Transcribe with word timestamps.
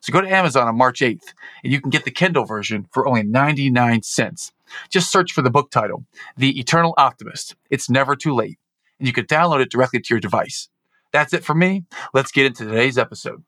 So 0.00 0.12
go 0.12 0.20
to 0.20 0.28
Amazon 0.28 0.68
on 0.68 0.76
March 0.76 1.00
8th 1.00 1.34
and 1.62 1.72
you 1.72 1.80
can 1.80 1.90
get 1.90 2.04
the 2.04 2.10
Kindle 2.10 2.44
version 2.44 2.86
for 2.90 3.06
only 3.06 3.22
99 3.22 4.02
cents. 4.02 4.52
Just 4.90 5.10
search 5.10 5.32
for 5.32 5.42
the 5.42 5.50
book 5.50 5.70
title, 5.70 6.04
The 6.36 6.58
Eternal 6.58 6.94
Optimist. 6.96 7.56
It's 7.70 7.90
never 7.90 8.16
too 8.16 8.34
late. 8.34 8.58
And 8.98 9.06
you 9.06 9.12
can 9.12 9.26
download 9.26 9.60
it 9.60 9.70
directly 9.70 10.00
to 10.00 10.14
your 10.14 10.20
device. 10.20 10.68
That's 11.12 11.32
it 11.32 11.44
for 11.44 11.54
me. 11.54 11.84
Let's 12.12 12.32
get 12.32 12.46
into 12.46 12.64
today's 12.64 12.98
episode. 12.98 13.44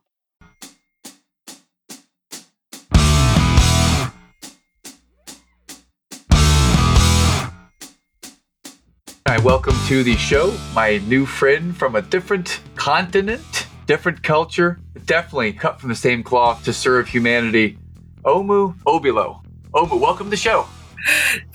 Hi, 9.26 9.38
welcome 9.40 9.76
to 9.88 10.02
the 10.02 10.16
show. 10.16 10.56
My 10.74 11.02
new 11.06 11.26
friend 11.26 11.76
from 11.76 11.96
a 11.96 12.00
different 12.02 12.60
continent, 12.76 13.57
different 13.88 14.22
culture, 14.22 14.78
definitely 15.06 15.52
cut 15.52 15.80
from 15.80 15.88
the 15.88 15.96
same 15.96 16.22
cloth 16.22 16.62
to 16.62 16.72
serve 16.72 17.08
humanity. 17.08 17.78
Omu 18.22 18.78
Obilor. 18.82 19.42
Omu, 19.72 19.98
welcome 19.98 20.26
to 20.26 20.30
the 20.30 20.36
show. 20.36 20.66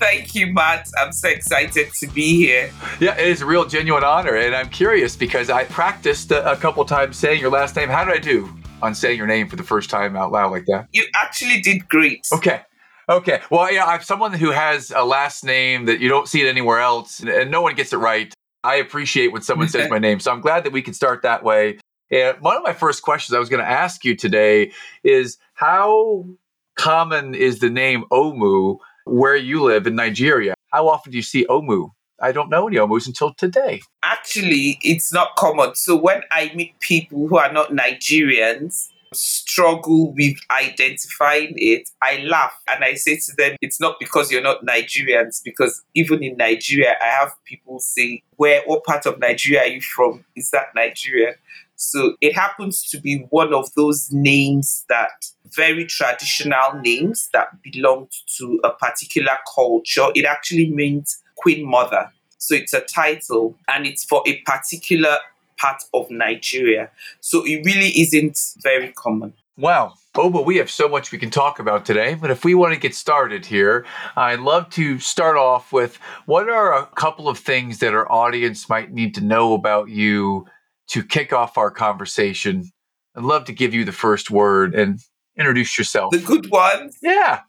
Thank 0.00 0.34
you, 0.34 0.52
Matt. 0.52 0.88
I'm 0.98 1.12
so 1.12 1.28
excited 1.28 1.92
to 1.94 2.08
be 2.08 2.36
here. 2.36 2.72
Yeah, 2.98 3.16
it 3.16 3.28
is 3.28 3.40
a 3.40 3.46
real 3.46 3.64
genuine 3.64 4.02
honor. 4.02 4.34
And 4.34 4.54
I'm 4.54 4.68
curious 4.68 5.14
because 5.14 5.48
I 5.48 5.64
practiced 5.64 6.32
a, 6.32 6.50
a 6.50 6.56
couple 6.56 6.84
times 6.84 7.16
saying 7.16 7.40
your 7.40 7.50
last 7.50 7.76
name. 7.76 7.88
How 7.88 8.04
did 8.04 8.14
I 8.14 8.18
do 8.18 8.52
on 8.82 8.96
saying 8.96 9.16
your 9.16 9.28
name 9.28 9.48
for 9.48 9.54
the 9.54 9.62
first 9.62 9.88
time 9.88 10.16
out 10.16 10.32
loud 10.32 10.50
like 10.50 10.64
that? 10.66 10.88
You 10.92 11.04
actually 11.14 11.60
did 11.60 11.88
great. 11.88 12.26
Okay. 12.32 12.62
Okay. 13.08 13.42
Well, 13.48 13.72
yeah, 13.72 13.84
I'm 13.84 14.02
someone 14.02 14.32
who 14.32 14.50
has 14.50 14.90
a 14.90 15.04
last 15.04 15.44
name 15.44 15.84
that 15.84 16.00
you 16.00 16.08
don't 16.08 16.26
see 16.26 16.42
it 16.42 16.48
anywhere 16.48 16.80
else, 16.80 17.20
and 17.20 17.50
no 17.50 17.62
one 17.62 17.76
gets 17.76 17.92
it 17.92 17.98
right. 17.98 18.34
I 18.64 18.76
appreciate 18.76 19.30
when 19.30 19.42
someone 19.42 19.68
says 19.68 19.88
my 19.90 19.98
name. 19.98 20.18
So 20.18 20.32
I'm 20.32 20.40
glad 20.40 20.64
that 20.64 20.72
we 20.72 20.82
can 20.82 20.94
start 20.94 21.22
that 21.22 21.44
way. 21.44 21.78
And 22.14 22.40
one 22.40 22.56
of 22.56 22.62
my 22.62 22.72
first 22.72 23.02
questions 23.02 23.34
I 23.34 23.40
was 23.40 23.48
going 23.48 23.62
to 23.62 23.68
ask 23.68 24.04
you 24.04 24.14
today 24.14 24.70
is 25.02 25.36
how 25.54 26.24
common 26.76 27.34
is 27.34 27.58
the 27.58 27.68
name 27.68 28.04
Omu 28.12 28.78
where 29.04 29.34
you 29.34 29.64
live 29.64 29.88
in 29.88 29.96
Nigeria? 29.96 30.54
How 30.72 30.88
often 30.88 31.10
do 31.10 31.16
you 31.16 31.22
see 31.22 31.44
Omu? 31.46 31.90
I 32.20 32.30
don't 32.30 32.50
know 32.50 32.68
any 32.68 32.78
Omus 32.78 33.08
until 33.08 33.34
today. 33.34 33.82
Actually, 34.04 34.78
it's 34.82 35.12
not 35.12 35.34
common. 35.36 35.74
So 35.74 35.96
when 35.96 36.20
I 36.30 36.52
meet 36.54 36.78
people 36.78 37.26
who 37.26 37.36
are 37.36 37.52
not 37.52 37.70
Nigerians, 37.70 38.86
struggle 39.12 40.12
with 40.14 40.36
identifying 40.50 41.54
it, 41.56 41.88
I 42.00 42.18
laugh 42.18 42.52
and 42.68 42.84
I 42.84 42.94
say 42.94 43.16
to 43.16 43.32
them, 43.36 43.56
it's 43.60 43.80
not 43.80 43.96
because 43.98 44.30
you're 44.30 44.42
not 44.42 44.64
Nigerians, 44.64 45.40
because 45.44 45.82
even 45.94 46.22
in 46.22 46.36
Nigeria, 46.36 46.94
I 47.00 47.06
have 47.06 47.32
people 47.44 47.80
say, 47.80 48.22
Where, 48.36 48.62
what 48.66 48.84
part 48.84 49.06
of 49.06 49.18
Nigeria 49.18 49.62
are 49.62 49.66
you 49.66 49.80
from? 49.80 50.24
Is 50.36 50.50
that 50.50 50.66
Nigeria? 50.74 51.34
So 51.76 52.16
it 52.20 52.34
happens 52.34 52.88
to 52.90 53.00
be 53.00 53.26
one 53.30 53.52
of 53.52 53.72
those 53.74 54.10
names 54.12 54.84
that 54.88 55.26
very 55.54 55.86
traditional 55.86 56.80
names 56.82 57.28
that 57.32 57.48
belonged 57.62 58.12
to 58.38 58.60
a 58.64 58.70
particular 58.70 59.36
culture. 59.54 60.08
It 60.14 60.24
actually 60.24 60.70
means 60.70 61.20
Queen 61.36 61.68
Mother. 61.68 62.10
So 62.38 62.54
it's 62.54 62.74
a 62.74 62.80
title 62.80 63.56
and 63.68 63.86
it's 63.86 64.04
for 64.04 64.22
a 64.26 64.40
particular 64.42 65.18
part 65.58 65.82
of 65.92 66.10
Nigeria. 66.10 66.90
So 67.20 67.44
it 67.44 67.64
really 67.64 67.88
isn't 68.00 68.38
very 68.62 68.92
common. 68.92 69.32
Wow. 69.56 69.94
But 70.14 70.46
we 70.46 70.56
have 70.58 70.70
so 70.70 70.88
much 70.88 71.10
we 71.10 71.18
can 71.18 71.30
talk 71.30 71.58
about 71.58 71.84
today. 71.84 72.14
But 72.14 72.30
if 72.30 72.44
we 72.44 72.54
want 72.54 72.74
to 72.74 72.78
get 72.78 72.94
started 72.94 73.46
here, 73.46 73.84
I'd 74.16 74.40
love 74.40 74.70
to 74.70 74.98
start 75.00 75.36
off 75.36 75.72
with 75.72 75.96
what 76.26 76.48
are 76.48 76.72
a 76.72 76.86
couple 76.86 77.28
of 77.28 77.38
things 77.38 77.78
that 77.78 77.94
our 77.94 78.10
audience 78.10 78.68
might 78.68 78.92
need 78.92 79.14
to 79.16 79.20
know 79.20 79.54
about 79.54 79.88
you 79.88 80.46
to 80.88 81.02
kick 81.02 81.32
off 81.32 81.56
our 81.56 81.70
conversation. 81.70 82.70
I'd 83.16 83.24
love 83.24 83.44
to 83.44 83.52
give 83.52 83.74
you 83.74 83.84
the 83.84 83.92
first 83.92 84.30
word 84.30 84.74
and 84.74 85.00
introduce 85.38 85.78
yourself. 85.78 86.12
The 86.12 86.18
good 86.18 86.50
ones? 86.50 86.98
Yeah. 87.02 87.40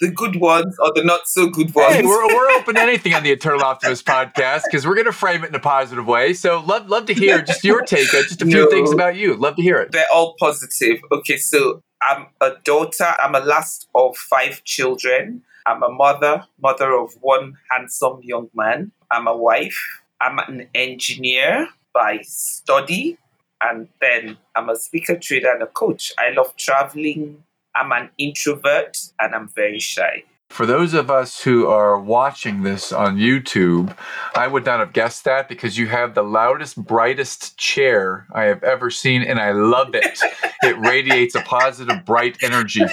The 0.00 0.10
good 0.10 0.40
ones 0.40 0.76
or 0.80 0.92
the 0.94 1.04
not 1.04 1.20
so 1.26 1.48
good 1.48 1.72
ones? 1.74 1.94
Hey, 1.94 2.02
we're, 2.02 2.26
we're 2.26 2.50
open 2.58 2.74
to 2.74 2.80
anything 2.80 3.14
on 3.14 3.22
the 3.22 3.30
Eternal 3.30 3.62
Optimist 3.62 4.04
podcast 4.04 4.62
because 4.64 4.86
we're 4.86 4.94
going 4.94 5.06
to 5.06 5.12
frame 5.12 5.44
it 5.44 5.48
in 5.48 5.54
a 5.54 5.60
positive 5.60 6.06
way. 6.06 6.34
So 6.34 6.60
love 6.60 6.88
love 6.88 7.06
to 7.06 7.14
hear 7.14 7.40
just 7.40 7.62
your 7.62 7.82
take 7.82 8.12
on 8.12 8.22
just 8.24 8.42
a 8.42 8.46
few 8.46 8.64
no, 8.64 8.70
things 8.70 8.90
about 8.90 9.14
you. 9.14 9.36
Love 9.36 9.56
to 9.56 9.62
hear 9.62 9.80
it. 9.80 9.92
They're 9.92 10.04
all 10.12 10.34
positive. 10.40 11.02
Okay, 11.12 11.36
so 11.36 11.82
I'm 12.02 12.26
a 12.40 12.54
daughter. 12.64 13.14
I'm 13.20 13.36
a 13.36 13.40
last 13.40 13.86
of 13.94 14.16
five 14.16 14.64
children. 14.64 15.42
I'm 15.66 15.84
a 15.84 15.90
mother, 15.90 16.46
mother 16.60 16.92
of 16.94 17.12
one 17.20 17.54
handsome 17.70 18.20
young 18.24 18.48
man. 18.54 18.90
I'm 19.10 19.28
a 19.28 19.36
wife. 19.36 19.78
I'm 20.20 20.38
an 20.40 20.68
engineer 20.74 21.68
by 21.92 22.20
study. 22.22 23.18
And 23.60 23.88
then 24.00 24.38
I'm 24.56 24.68
a 24.68 24.76
speaker, 24.76 25.16
trader, 25.16 25.52
and 25.52 25.62
a 25.62 25.66
coach. 25.66 26.12
I 26.18 26.30
love 26.30 26.56
traveling. 26.56 27.44
I'm 27.74 27.92
an 27.92 28.10
introvert 28.18 28.98
and 29.20 29.34
I'm 29.34 29.48
very 29.48 29.78
shy. 29.78 30.24
For 30.52 30.66
those 30.66 30.92
of 30.92 31.10
us 31.10 31.42
who 31.42 31.66
are 31.66 31.98
watching 31.98 32.62
this 32.62 32.92
on 32.92 33.16
YouTube, 33.16 33.96
I 34.36 34.46
would 34.48 34.66
not 34.66 34.80
have 34.80 34.92
guessed 34.92 35.24
that 35.24 35.48
because 35.48 35.78
you 35.78 35.86
have 35.86 36.14
the 36.14 36.22
loudest, 36.22 36.76
brightest 36.76 37.56
chair 37.56 38.26
I 38.34 38.44
have 38.44 38.62
ever 38.62 38.90
seen, 38.90 39.22
and 39.22 39.40
I 39.40 39.52
love 39.52 39.94
it. 39.94 40.20
it 40.62 40.78
radiates 40.78 41.34
a 41.34 41.40
positive, 41.40 42.04
bright 42.04 42.36
energy. 42.42 42.84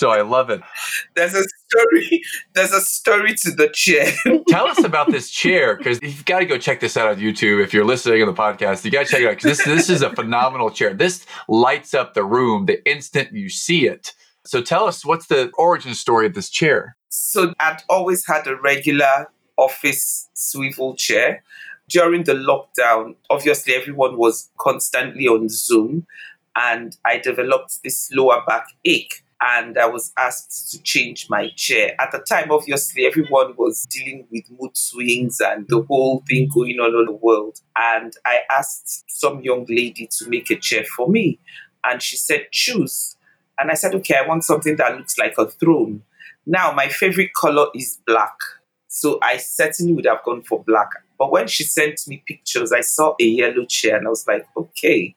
So 0.00 0.08
I 0.08 0.22
love 0.22 0.48
it. 0.48 0.62
There's 1.14 1.34
a 1.34 1.42
story. 1.68 2.22
There's 2.54 2.72
a 2.72 2.80
story 2.80 3.34
to 3.34 3.50
the 3.50 3.68
chair. 3.68 4.10
Tell 4.48 4.66
us 4.66 4.82
about 4.82 5.10
this 5.10 5.28
chair 5.28 5.76
because 5.76 6.00
you've 6.00 6.24
got 6.24 6.38
to 6.38 6.46
go 6.46 6.56
check 6.56 6.80
this 6.80 6.96
out 6.96 7.08
on 7.08 7.16
YouTube. 7.16 7.62
If 7.62 7.74
you're 7.74 7.84
listening 7.84 8.22
on 8.22 8.26
the 8.26 8.32
podcast, 8.32 8.82
you 8.82 8.90
got 8.90 9.04
to 9.04 9.12
check 9.12 9.20
it 9.20 9.26
out 9.26 9.36
because 9.36 9.58
this 9.58 9.66
this 9.66 9.90
is 9.90 10.00
a 10.00 10.08
phenomenal 10.08 10.70
chair. 10.70 10.94
This 10.94 11.26
lights 11.48 11.92
up 11.92 12.14
the 12.14 12.24
room 12.24 12.64
the 12.64 12.82
instant 12.90 13.34
you 13.34 13.50
see 13.50 13.86
it. 13.86 14.14
So 14.46 14.62
tell 14.62 14.86
us 14.86 15.04
what's 15.04 15.26
the 15.26 15.50
origin 15.58 15.92
story 15.92 16.24
of 16.24 16.32
this 16.32 16.48
chair? 16.48 16.96
So 17.10 17.52
I'd 17.60 17.82
always 17.90 18.26
had 18.26 18.46
a 18.46 18.56
regular 18.56 19.30
office 19.58 20.30
swivel 20.32 20.96
chair. 20.96 21.44
During 21.90 22.24
the 22.24 22.32
lockdown, 22.32 23.16
obviously 23.28 23.74
everyone 23.74 24.16
was 24.16 24.50
constantly 24.56 25.28
on 25.28 25.50
Zoom 25.50 26.06
and 26.56 26.96
I 27.04 27.18
developed 27.18 27.82
this 27.84 28.10
lower 28.14 28.42
back 28.46 28.64
ache 28.86 29.24
and 29.40 29.78
I 29.78 29.86
was 29.86 30.12
asked 30.18 30.70
to 30.72 30.82
change 30.82 31.28
my 31.30 31.48
chair. 31.56 31.94
At 31.98 32.12
the 32.12 32.18
time, 32.18 32.50
obviously, 32.50 33.06
everyone 33.06 33.54
was 33.56 33.86
dealing 33.90 34.26
with 34.30 34.44
mood 34.50 34.76
swings 34.76 35.40
and 35.40 35.66
the 35.68 35.82
whole 35.82 36.22
thing 36.28 36.48
going 36.52 36.78
on 36.78 36.94
in 36.94 37.06
the 37.06 37.12
world. 37.12 37.58
And 37.76 38.12
I 38.26 38.40
asked 38.50 39.04
some 39.08 39.40
young 39.40 39.64
lady 39.68 40.08
to 40.18 40.28
make 40.28 40.50
a 40.50 40.56
chair 40.56 40.84
for 40.84 41.08
me. 41.08 41.38
And 41.84 42.02
she 42.02 42.18
said, 42.18 42.48
choose. 42.52 43.16
And 43.58 43.70
I 43.70 43.74
said, 43.74 43.94
okay, 43.96 44.16
I 44.16 44.26
want 44.28 44.44
something 44.44 44.76
that 44.76 44.96
looks 44.96 45.16
like 45.16 45.34
a 45.38 45.46
throne. 45.46 46.02
Now, 46.44 46.72
my 46.72 46.88
favorite 46.88 47.32
color 47.34 47.68
is 47.74 47.98
black. 48.06 48.34
So 48.88 49.18
I 49.22 49.38
certainly 49.38 49.94
would 49.94 50.06
have 50.06 50.22
gone 50.24 50.42
for 50.42 50.62
black. 50.62 50.88
But 51.18 51.30
when 51.30 51.46
she 51.46 51.64
sent 51.64 52.00
me 52.08 52.22
pictures, 52.26 52.72
I 52.72 52.80
saw 52.80 53.14
a 53.20 53.24
yellow 53.24 53.64
chair 53.64 53.96
and 53.96 54.06
I 54.06 54.10
was 54.10 54.26
like, 54.26 54.46
okay, 54.56 55.14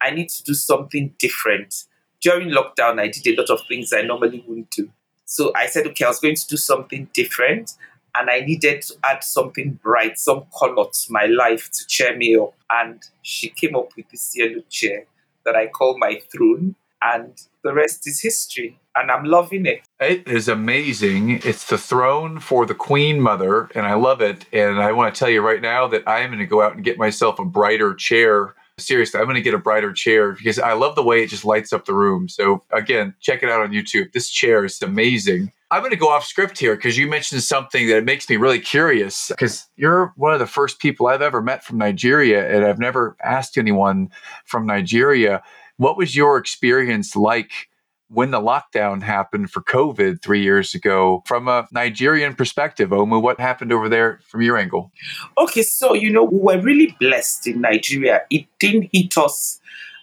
I 0.00 0.10
need 0.10 0.28
to 0.28 0.42
do 0.44 0.54
something 0.54 1.14
different. 1.18 1.84
During 2.20 2.50
lockdown, 2.50 3.00
I 3.00 3.08
did 3.08 3.26
a 3.26 3.40
lot 3.40 3.50
of 3.50 3.66
things 3.66 3.92
I 3.92 4.02
normally 4.02 4.44
wouldn't 4.46 4.70
do. 4.70 4.90
So 5.24 5.52
I 5.54 5.66
said, 5.66 5.86
okay, 5.88 6.04
I 6.04 6.08
was 6.08 6.20
going 6.20 6.34
to 6.34 6.46
do 6.46 6.56
something 6.56 7.08
different 7.12 7.74
and 8.16 8.30
I 8.30 8.40
needed 8.40 8.82
to 8.82 8.94
add 9.04 9.22
something 9.22 9.78
bright, 9.82 10.18
some 10.18 10.44
color 10.58 10.86
to 10.90 11.12
my 11.12 11.26
life 11.26 11.70
to 11.70 11.86
cheer 11.86 12.16
me 12.16 12.36
up. 12.36 12.54
And 12.70 13.02
she 13.22 13.50
came 13.50 13.76
up 13.76 13.90
with 13.96 14.08
this 14.10 14.32
yellow 14.34 14.62
chair 14.68 15.04
that 15.44 15.54
I 15.54 15.66
call 15.68 15.98
my 15.98 16.20
throne 16.32 16.74
and 17.02 17.40
the 17.62 17.72
rest 17.72 18.06
is 18.06 18.20
history. 18.20 18.78
And 18.96 19.10
I'm 19.10 19.24
loving 19.24 19.66
it. 19.66 19.82
It 20.00 20.26
is 20.26 20.48
amazing. 20.48 21.40
It's 21.44 21.66
the 21.66 21.78
throne 21.78 22.40
for 22.40 22.66
the 22.66 22.74
Queen 22.74 23.20
Mother, 23.20 23.70
and 23.76 23.86
I 23.86 23.94
love 23.94 24.20
it. 24.20 24.44
And 24.52 24.80
I 24.80 24.90
want 24.90 25.14
to 25.14 25.18
tell 25.18 25.28
you 25.28 25.40
right 25.40 25.62
now 25.62 25.86
that 25.86 26.02
I 26.08 26.20
am 26.20 26.30
going 26.30 26.40
to 26.40 26.46
go 26.46 26.62
out 26.62 26.74
and 26.74 26.84
get 26.84 26.98
myself 26.98 27.38
a 27.38 27.44
brighter 27.44 27.94
chair. 27.94 28.54
Seriously, 28.78 29.18
I'm 29.18 29.26
going 29.26 29.34
to 29.36 29.42
get 29.42 29.54
a 29.54 29.58
brighter 29.58 29.92
chair 29.92 30.32
because 30.32 30.58
I 30.58 30.72
love 30.72 30.94
the 30.94 31.02
way 31.02 31.22
it 31.22 31.28
just 31.28 31.44
lights 31.44 31.72
up 31.72 31.84
the 31.84 31.94
room. 31.94 32.28
So, 32.28 32.62
again, 32.72 33.14
check 33.20 33.42
it 33.42 33.50
out 33.50 33.60
on 33.60 33.72
YouTube. 33.72 34.12
This 34.12 34.30
chair 34.30 34.64
is 34.64 34.80
amazing. 34.80 35.52
I'm 35.70 35.80
going 35.80 35.90
to 35.90 35.96
go 35.96 36.08
off 36.08 36.24
script 36.24 36.58
here 36.58 36.76
because 36.76 36.96
you 36.96 37.06
mentioned 37.06 37.42
something 37.42 37.88
that 37.88 38.04
makes 38.04 38.28
me 38.30 38.36
really 38.36 38.60
curious 38.60 39.28
because 39.28 39.66
you're 39.76 40.14
one 40.16 40.32
of 40.32 40.38
the 40.38 40.46
first 40.46 40.78
people 40.78 41.08
I've 41.08 41.20
ever 41.20 41.42
met 41.42 41.62
from 41.62 41.76
Nigeria, 41.76 42.54
and 42.54 42.64
I've 42.64 42.78
never 42.78 43.16
asked 43.22 43.58
anyone 43.58 44.08
from 44.46 44.64
Nigeria 44.64 45.42
what 45.76 45.96
was 45.96 46.14
your 46.14 46.38
experience 46.38 47.16
like 47.16 47.68
when 48.08 48.30
the 48.30 48.40
lockdown 48.40 49.02
happened 49.02 49.50
for 49.50 49.60
COVID 49.62 50.22
three 50.22 50.42
years 50.42 50.74
ago. 50.74 51.22
From 51.26 51.48
a 51.48 51.68
Nigerian 51.72 52.34
perspective, 52.34 52.90
Omu, 52.90 53.20
what 53.20 53.38
happened 53.38 53.72
over 53.72 53.88
there 53.88 54.20
from 54.26 54.42
your 54.42 54.56
angle? 54.56 54.92
Okay, 55.36 55.62
so, 55.62 55.94
you 55.94 56.10
know, 56.10 56.24
we 56.24 56.38
were 56.38 56.60
really 56.60 56.96
blessed 56.98 57.46
in 57.46 57.60
Nigeria. 57.60 58.22
It 58.30 58.46
didn't 58.58 58.88
hit 58.92 59.16
us 59.18 59.60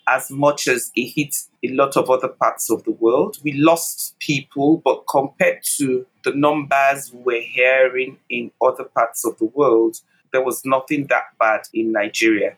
as 0.07 0.30
much 0.30 0.68
as 0.68 0.92
it 0.96 1.07
hit 1.07 1.36
a 1.63 1.69
lot 1.69 1.98
of 1.98 2.10
other 2.10 2.28
parts 2.28 2.69
of 2.69 2.84
the 2.84 2.92
world. 2.92 3.38
We 3.44 3.54
lost 3.54 4.16
people, 4.19 4.81
but 4.86 5.06
compared 5.10 5.63
to 5.78 6.06
the 6.24 6.31
numbers 6.34 7.12
we're 7.12 7.42
hearing 7.42 8.18
in 8.30 8.52
other 8.62 8.84
parts 8.84 9.25
of 9.25 9.38
the 9.40 9.46
world, 9.46 9.98
there 10.31 10.44
was 10.44 10.63
nothing 10.63 11.07
that 11.07 11.24
bad 11.40 11.62
in 11.74 11.92
Nigeria. 11.92 12.56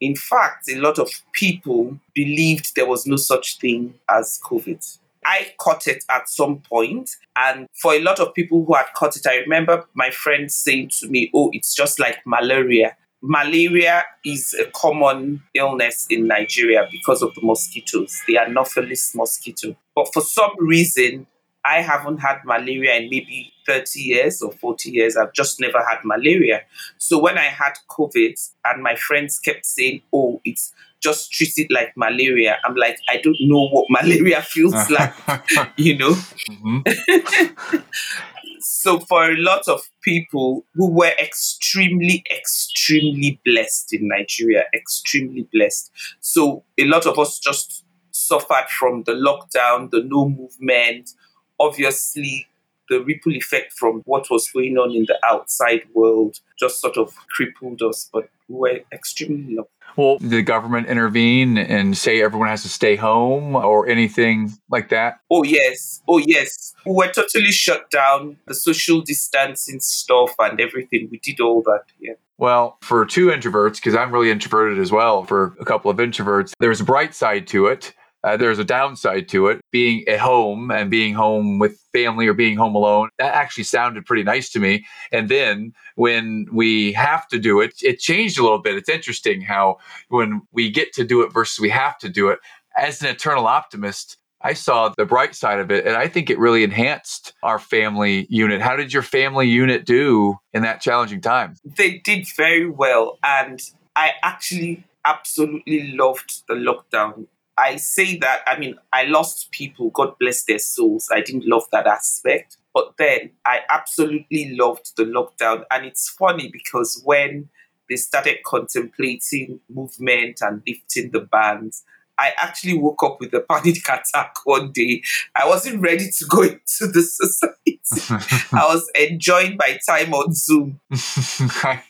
In 0.00 0.14
fact, 0.14 0.68
a 0.70 0.76
lot 0.76 0.98
of 0.98 1.10
people 1.32 1.98
believed 2.14 2.74
there 2.74 2.86
was 2.86 3.06
no 3.06 3.16
such 3.16 3.58
thing 3.58 3.94
as 4.10 4.40
COVID. 4.44 4.98
I 5.24 5.52
caught 5.58 5.88
it 5.88 6.04
at 6.10 6.28
some 6.28 6.58
point, 6.60 7.10
and 7.34 7.66
for 7.74 7.94
a 7.94 8.00
lot 8.00 8.20
of 8.20 8.32
people 8.32 8.64
who 8.64 8.74
had 8.74 8.86
caught 8.94 9.16
it, 9.16 9.26
I 9.26 9.36
remember 9.36 9.84
my 9.94 10.10
friend 10.10 10.50
saying 10.50 10.90
to 11.00 11.08
me, 11.08 11.30
Oh, 11.34 11.50
it's 11.52 11.74
just 11.74 11.98
like 11.98 12.18
malaria. 12.24 12.96
Malaria 13.22 14.04
is 14.24 14.54
a 14.54 14.70
common 14.70 15.42
illness 15.54 16.06
in 16.10 16.28
Nigeria 16.28 16.86
because 16.92 17.22
of 17.22 17.34
the 17.34 17.40
mosquitoes, 17.42 18.20
the 18.28 18.38
Anopheles 18.38 19.12
mosquito. 19.16 19.74
But 19.96 20.12
for 20.12 20.20
some 20.20 20.52
reason, 20.58 21.26
I 21.66 21.82
haven't 21.82 22.18
had 22.18 22.38
malaria 22.44 22.94
in 22.94 23.10
maybe 23.10 23.52
30 23.66 24.00
years 24.00 24.40
or 24.40 24.52
40 24.52 24.90
years. 24.90 25.16
I've 25.16 25.32
just 25.32 25.60
never 25.60 25.78
had 25.78 25.98
malaria. 26.04 26.62
So 26.98 27.18
when 27.18 27.36
I 27.36 27.46
had 27.46 27.72
COVID 27.90 28.34
and 28.64 28.82
my 28.82 28.94
friends 28.94 29.38
kept 29.40 29.66
saying, 29.66 30.02
oh, 30.12 30.40
it's 30.44 30.72
just 31.00 31.32
treat 31.32 31.52
it 31.56 31.66
like 31.70 31.92
malaria, 31.96 32.58
I'm 32.64 32.76
like, 32.76 32.98
I 33.08 33.20
don't 33.22 33.36
know 33.40 33.68
what 33.68 33.86
malaria 33.90 34.42
feels 34.42 34.90
like, 34.90 35.12
you 35.76 35.98
know? 35.98 36.12
Mm-hmm. 36.50 37.78
so 38.60 39.00
for 39.00 39.30
a 39.30 39.36
lot 39.36 39.66
of 39.66 39.82
people 40.02 40.64
who 40.74 40.90
were 40.90 41.12
extremely, 41.20 42.24
extremely 42.32 43.40
blessed 43.44 43.92
in 43.92 44.06
Nigeria, 44.08 44.64
extremely 44.72 45.48
blessed. 45.52 45.90
So 46.20 46.62
a 46.78 46.84
lot 46.84 47.06
of 47.06 47.18
us 47.18 47.40
just 47.40 47.84
suffered 48.12 48.68
from 48.78 49.02
the 49.02 49.12
lockdown, 49.12 49.90
the 49.90 50.02
no 50.02 50.28
movement, 50.28 51.10
obviously 51.58 52.46
the 52.88 53.02
ripple 53.02 53.32
effect 53.32 53.72
from 53.72 54.02
what 54.04 54.30
was 54.30 54.48
going 54.50 54.78
on 54.78 54.92
in 54.92 55.06
the 55.06 55.18
outside 55.26 55.82
world 55.94 56.40
just 56.58 56.80
sort 56.80 56.96
of 56.96 57.14
crippled 57.28 57.82
us, 57.82 58.08
but 58.12 58.28
we 58.48 58.54
were 58.56 58.80
extremely 58.92 59.56
lucky. 59.56 59.68
Well, 59.96 60.18
did 60.18 60.30
the 60.30 60.42
government 60.42 60.88
intervene 60.88 61.56
and 61.56 61.96
say 61.96 62.22
everyone 62.22 62.48
has 62.48 62.62
to 62.62 62.68
stay 62.68 62.96
home 62.96 63.56
or 63.56 63.88
anything 63.88 64.52
like 64.70 64.90
that? 64.90 65.20
Oh, 65.30 65.42
yes. 65.42 66.02
Oh, 66.06 66.18
yes. 66.18 66.74
We 66.84 66.92
were 66.92 67.10
totally 67.12 67.50
shut 67.50 67.90
down, 67.90 68.36
the 68.46 68.54
social 68.54 69.00
distancing 69.00 69.80
stuff 69.80 70.34
and 70.38 70.60
everything. 70.60 71.08
We 71.10 71.18
did 71.18 71.40
all 71.40 71.62
that. 71.62 71.84
Yeah. 71.98 72.14
Well, 72.38 72.76
for 72.82 73.06
two 73.06 73.28
introverts, 73.28 73.76
because 73.76 73.94
I'm 73.94 74.12
really 74.12 74.30
introverted 74.30 74.78
as 74.78 74.92
well, 74.92 75.24
for 75.24 75.56
a 75.58 75.64
couple 75.64 75.90
of 75.90 75.96
introverts, 75.96 76.52
there's 76.60 76.82
a 76.82 76.84
bright 76.84 77.14
side 77.14 77.46
to 77.48 77.66
it 77.66 77.94
uh, 78.26 78.36
there's 78.36 78.58
a 78.58 78.64
downside 78.64 79.28
to 79.28 79.46
it 79.46 79.60
being 79.70 80.06
at 80.08 80.18
home 80.18 80.70
and 80.70 80.90
being 80.90 81.14
home 81.14 81.58
with 81.60 81.78
family 81.92 82.26
or 82.26 82.34
being 82.34 82.56
home 82.56 82.74
alone 82.74 83.08
that 83.18 83.32
actually 83.34 83.64
sounded 83.64 84.04
pretty 84.04 84.24
nice 84.24 84.50
to 84.50 84.58
me 84.58 84.84
and 85.12 85.28
then 85.28 85.72
when 85.94 86.46
we 86.52 86.92
have 86.92 87.26
to 87.28 87.38
do 87.38 87.60
it 87.60 87.72
it 87.82 88.00
changed 88.00 88.38
a 88.38 88.42
little 88.42 88.58
bit 88.58 88.74
it's 88.74 88.88
interesting 88.88 89.40
how 89.40 89.78
when 90.08 90.42
we 90.52 90.68
get 90.68 90.92
to 90.92 91.04
do 91.04 91.22
it 91.22 91.32
versus 91.32 91.60
we 91.60 91.70
have 91.70 91.96
to 91.96 92.08
do 92.08 92.28
it 92.28 92.40
as 92.76 93.00
an 93.00 93.08
eternal 93.08 93.46
optimist 93.46 94.16
I 94.42 94.52
saw 94.52 94.92
the 94.96 95.06
bright 95.06 95.34
side 95.34 95.58
of 95.58 95.70
it, 95.72 95.86
and 95.86 95.96
I 95.96 96.06
think 96.08 96.28
it 96.28 96.38
really 96.38 96.62
enhanced 96.62 97.32
our 97.42 97.58
family 97.58 98.26
unit. 98.28 98.60
How 98.60 98.76
did 98.76 98.92
your 98.92 99.02
family 99.02 99.48
unit 99.48 99.86
do 99.86 100.36
in 100.52 100.62
that 100.62 100.80
challenging 100.80 101.20
time? 101.20 101.56
They 101.64 101.98
did 101.98 102.28
very 102.36 102.68
well, 102.68 103.18
and 103.24 103.60
I 103.96 104.12
actually 104.22 104.84
absolutely 105.04 105.92
loved 105.92 106.42
the 106.48 106.54
lockdown. 106.54 107.26
I 107.58 107.76
say 107.76 108.18
that, 108.18 108.42
I 108.46 108.58
mean, 108.58 108.76
I 108.92 109.04
lost 109.04 109.50
people, 109.50 109.90
God 109.90 110.18
bless 110.18 110.44
their 110.44 110.58
souls. 110.58 111.08
I 111.10 111.20
didn't 111.20 111.46
love 111.46 111.64
that 111.72 111.86
aspect. 111.86 112.58
But 112.74 112.94
then 112.98 113.30
I 113.46 113.60
absolutely 113.70 114.54
loved 114.54 114.96
the 114.96 115.04
lockdown. 115.04 115.64
And 115.70 115.86
it's 115.86 116.10
funny 116.10 116.50
because 116.52 117.00
when 117.04 117.48
they 117.88 117.96
started 117.96 118.42
contemplating 118.44 119.60
movement 119.70 120.40
and 120.42 120.62
lifting 120.66 121.10
the 121.10 121.20
bans, 121.20 121.84
I 122.18 122.32
actually 122.38 122.78
woke 122.78 123.02
up 123.02 123.20
with 123.20 123.32
a 123.34 123.40
panic 123.40 123.78
attack 123.88 124.34
one 124.44 124.72
day. 124.72 125.02
I 125.34 125.46
wasn't 125.46 125.80
ready 125.80 126.10
to 126.18 126.24
go 126.26 126.42
into 126.42 126.86
the 126.92 127.02
society. 127.02 127.75
I 128.10 128.66
was 128.66 128.90
enjoying 128.98 129.56
my 129.58 129.78
time 129.88 130.12
on 130.12 130.32
Zoom. 130.32 130.80
I, 130.92 131.82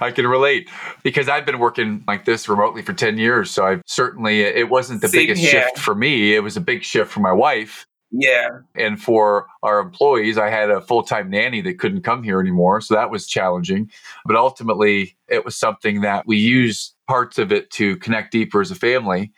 I 0.00 0.10
can 0.12 0.26
relate 0.26 0.68
because 1.02 1.28
I've 1.28 1.46
been 1.46 1.58
working 1.58 2.04
like 2.06 2.24
this 2.24 2.48
remotely 2.48 2.82
for 2.82 2.92
10 2.92 3.18
years. 3.18 3.50
So 3.50 3.66
I 3.66 3.80
certainly, 3.86 4.40
it 4.42 4.68
wasn't 4.68 5.00
the 5.00 5.08
Same 5.08 5.22
biggest 5.22 5.42
here. 5.42 5.50
shift 5.50 5.78
for 5.78 5.94
me. 5.94 6.34
It 6.34 6.40
was 6.40 6.56
a 6.56 6.60
big 6.60 6.84
shift 6.84 7.10
for 7.10 7.20
my 7.20 7.32
wife. 7.32 7.86
Yeah. 8.12 8.48
And 8.74 9.00
for 9.00 9.46
our 9.62 9.78
employees, 9.78 10.36
I 10.36 10.50
had 10.50 10.70
a 10.70 10.80
full 10.80 11.02
time 11.02 11.30
nanny 11.30 11.60
that 11.62 11.78
couldn't 11.78 12.02
come 12.02 12.22
here 12.22 12.40
anymore. 12.40 12.80
So 12.80 12.94
that 12.94 13.10
was 13.10 13.26
challenging. 13.26 13.90
But 14.26 14.36
ultimately, 14.36 15.16
it 15.28 15.44
was 15.44 15.56
something 15.56 16.00
that 16.00 16.26
we 16.26 16.36
used 16.36 16.94
parts 17.06 17.38
of 17.38 17.52
it 17.52 17.70
to 17.72 17.96
connect 17.98 18.32
deeper 18.32 18.60
as 18.60 18.70
a 18.70 18.76
family. 18.76 19.32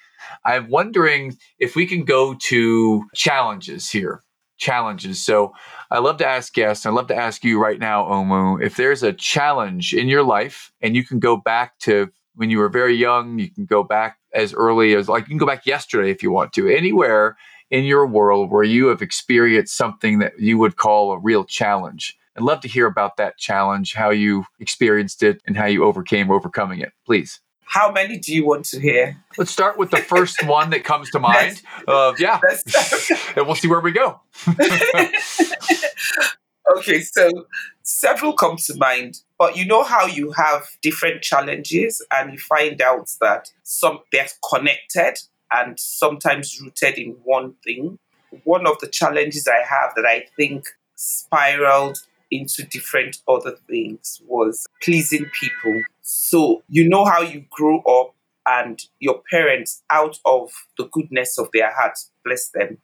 I'm 0.45 0.69
wondering 0.69 1.37
if 1.59 1.77
we 1.77 1.87
can 1.87 2.05
go 2.05 2.35
to 2.35 3.05
challenges 3.15 3.91
here. 3.91 4.23
Challenges. 4.63 5.21
So 5.21 5.53
I 5.91 5.99
love 5.99 6.19
to 6.19 6.27
ask 6.27 6.55
guests, 6.55 6.87
I 6.87 6.91
love 6.91 7.09
to 7.09 7.17
ask 7.17 7.43
you 7.43 7.61
right 7.61 7.81
now, 7.81 8.05
Omu, 8.05 8.65
if 8.65 8.77
there's 8.77 9.03
a 9.03 9.13
challenge 9.13 9.93
in 9.93 10.07
your 10.07 10.23
life 10.23 10.71
and 10.81 10.95
you 10.95 11.05
can 11.05 11.19
go 11.19 11.37
back 11.37 11.77
to 11.81 12.13
when 12.37 12.49
you 12.49 12.59
were 12.59 12.69
very 12.69 12.95
young, 12.95 13.41
you 13.41 13.51
can 13.51 13.65
go 13.65 13.83
back 13.83 14.19
as 14.33 14.55
early 14.55 14.95
as 14.95 15.09
like 15.09 15.25
you 15.25 15.31
can 15.31 15.39
go 15.39 15.47
back 15.47 15.67
yesterday 15.67 16.13
if 16.13 16.23
you 16.23 16.31
want 16.31 16.53
to, 16.53 16.69
anywhere 16.69 17.37
in 17.73 17.85
your 17.85 18.07
world 18.07 18.53
where 18.53 18.63
you 18.63 18.87
have 18.87 19.03
experienced 19.03 19.77
something 19.77 20.21
that 20.21 20.39
you 20.39 20.59
would 20.59 20.77
call 20.77 21.11
a 21.11 21.19
real 21.19 21.45
challenge. 21.45 22.17
I'd 22.37 22.45
love 22.45 22.61
to 22.61 22.69
hear 22.69 22.87
about 22.87 23.17
that 23.17 23.39
challenge, 23.39 23.95
how 23.95 24.11
you 24.11 24.45
experienced 24.61 25.25
it, 25.25 25.43
and 25.45 25.57
how 25.57 25.67
you 25.67 25.83
overcame 25.83 26.31
overcoming 26.31 26.79
it. 26.79 26.93
Please. 27.05 27.42
How 27.65 27.91
many 27.91 28.19
do 28.19 28.35
you 28.35 28.47
want 28.47 28.65
to 28.67 28.81
hear? 28.81 29.17
Let's 29.39 29.51
start 29.51 29.79
with 29.79 29.91
the 29.91 29.99
first 29.99 30.45
one 30.47 30.71
that 30.71 30.85
comes 30.85 31.11
to 31.11 31.19
mind. 31.19 31.63
Uh, 31.89 32.13
yeah, 32.19 32.41
and 33.37 33.47
we'll 33.47 33.55
see 33.55 33.69
where 33.69 33.81
we 33.81 33.93
go. 33.93 34.21
okay, 36.77 37.01
so 37.01 37.31
several 37.83 38.35
come 38.35 38.57
to 38.57 38.77
mind, 38.77 39.21
but 39.39 39.57
you 39.57 39.65
know 39.65 39.83
how 39.83 40.07
you 40.07 40.33
have 40.33 40.67
different 40.83 41.23
challenges, 41.23 42.05
and 42.13 42.33
you 42.33 42.39
find 42.39 42.83
out 42.83 43.11
that 43.21 43.51
some 43.63 44.01
they're 44.13 44.29
connected 44.51 45.15
and 45.53 45.79
sometimes 45.79 46.61
rooted 46.61 46.99
in 46.99 47.17
one 47.25 47.55
thing. 47.65 47.99
One 48.45 48.67
of 48.67 48.79
the 48.81 48.87
challenges 48.87 49.47
I 49.47 49.63
have 49.69 49.95
that 49.97 50.07
I 50.07 50.27
think 50.37 50.67
spiraled 50.95 51.99
into 52.31 52.65
different 52.65 53.19
other 53.29 53.57
things 53.69 54.23
was 54.27 54.67
pleasing 54.83 55.27
people. 55.39 55.83
So, 56.03 56.63
you 56.69 56.89
know 56.89 57.05
how 57.05 57.23
you 57.23 57.45
grow 57.51 57.81
up 57.83 58.15
and 58.47 58.81
your 58.99 59.23
parents, 59.31 59.83
out 59.91 60.19
of 60.25 60.51
the 60.77 60.89
goodness 60.91 61.39
of 61.39 61.49
their 61.53 61.73
hearts, 61.73 62.11
bless 62.25 62.49
them, 62.49 62.79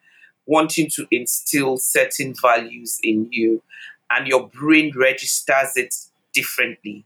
wanting 0.46 0.88
to 0.94 1.06
instill 1.10 1.76
certain 1.76 2.34
values 2.40 2.98
in 3.02 3.28
you, 3.30 3.62
and 4.10 4.26
your 4.26 4.48
brain 4.48 4.92
registers 4.96 5.72
it 5.76 5.94
differently. 6.32 7.04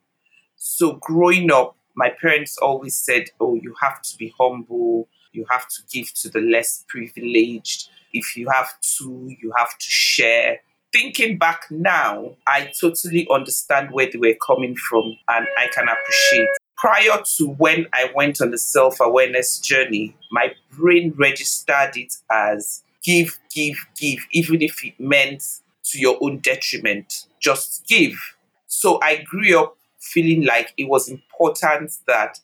So, 0.57 0.95
growing 1.01 1.51
up, 1.51 1.77
my 1.95 2.11
parents 2.11 2.59
always 2.59 2.97
said, 2.97 3.31
Oh, 3.41 3.55
you 3.55 3.75
have 3.81 4.03
to 4.03 4.17
be 4.17 4.35
humble, 4.39 5.09
you 5.33 5.47
have 5.51 5.67
to 5.69 5.83
give 5.91 6.13
to 6.15 6.29
the 6.29 6.41
less 6.41 6.85
privileged. 6.89 7.89
If 8.13 8.37
you 8.37 8.49
have 8.51 8.79
to, 8.99 9.35
you 9.43 9.53
have 9.57 9.77
to 9.79 9.87
share 9.91 10.61
thinking 10.93 11.39
back 11.39 11.65
now, 11.71 12.37
I 12.47 12.73
totally 12.79 13.27
understand 13.31 13.91
where 13.91 14.09
they 14.11 14.19
were 14.19 14.37
coming 14.47 14.77
from 14.77 15.17
and 15.29 15.47
I 15.59 15.69
can 15.69 15.89
appreciate. 15.89 16.49
Prior 16.77 17.23
to 17.37 17.47
when 17.47 17.87
I 17.93 18.11
went 18.15 18.41
on 18.41 18.51
the 18.51 18.59
self 18.59 19.01
awareness 19.01 19.59
journey, 19.59 20.17
my 20.31 20.55
brain 20.73 21.15
registered 21.17 21.97
it 21.97 22.17
as 22.31 22.83
give, 23.05 23.39
give, 23.55 23.77
give, 23.97 24.19
even 24.33 24.63
if 24.63 24.85
it 24.85 24.99
meant 24.99 25.61
to 25.85 25.99
your 25.99 26.19
own 26.21 26.39
detriment. 26.39 27.27
Just 27.41 27.87
give. 27.87 28.19
So 28.67 29.01
I 29.03 29.23
grew 29.23 29.59
up 29.59 29.77
feeling 29.99 30.45
like 30.45 30.73
it 30.77 30.89
was 30.89 31.09
important 31.09 31.97
that 32.09 32.41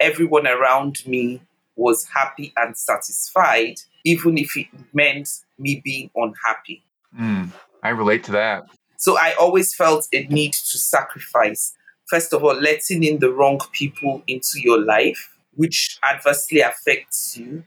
everyone 0.00 0.46
around 0.46 1.06
me 1.06 1.40
was 1.76 2.08
happy 2.08 2.52
and 2.56 2.76
satisfied, 2.76 3.76
even 4.04 4.36
if 4.36 4.56
it 4.56 4.66
meant 4.92 5.28
me 5.58 5.80
being 5.84 6.10
unhappy. 6.16 6.82
Mm. 7.18 7.52
I 7.82 7.90
relate 7.90 8.24
to 8.24 8.32
that. 8.32 8.64
So 8.96 9.16
I 9.16 9.34
always 9.38 9.74
felt 9.74 10.08
a 10.12 10.26
need 10.26 10.52
to 10.52 10.78
sacrifice. 10.78 11.74
First 12.08 12.32
of 12.32 12.42
all, 12.42 12.54
letting 12.54 13.04
in 13.04 13.20
the 13.20 13.32
wrong 13.32 13.60
people 13.72 14.22
into 14.26 14.60
your 14.60 14.80
life, 14.80 15.36
which 15.54 15.98
adversely 16.08 16.60
affects 16.60 17.36
you. 17.36 17.64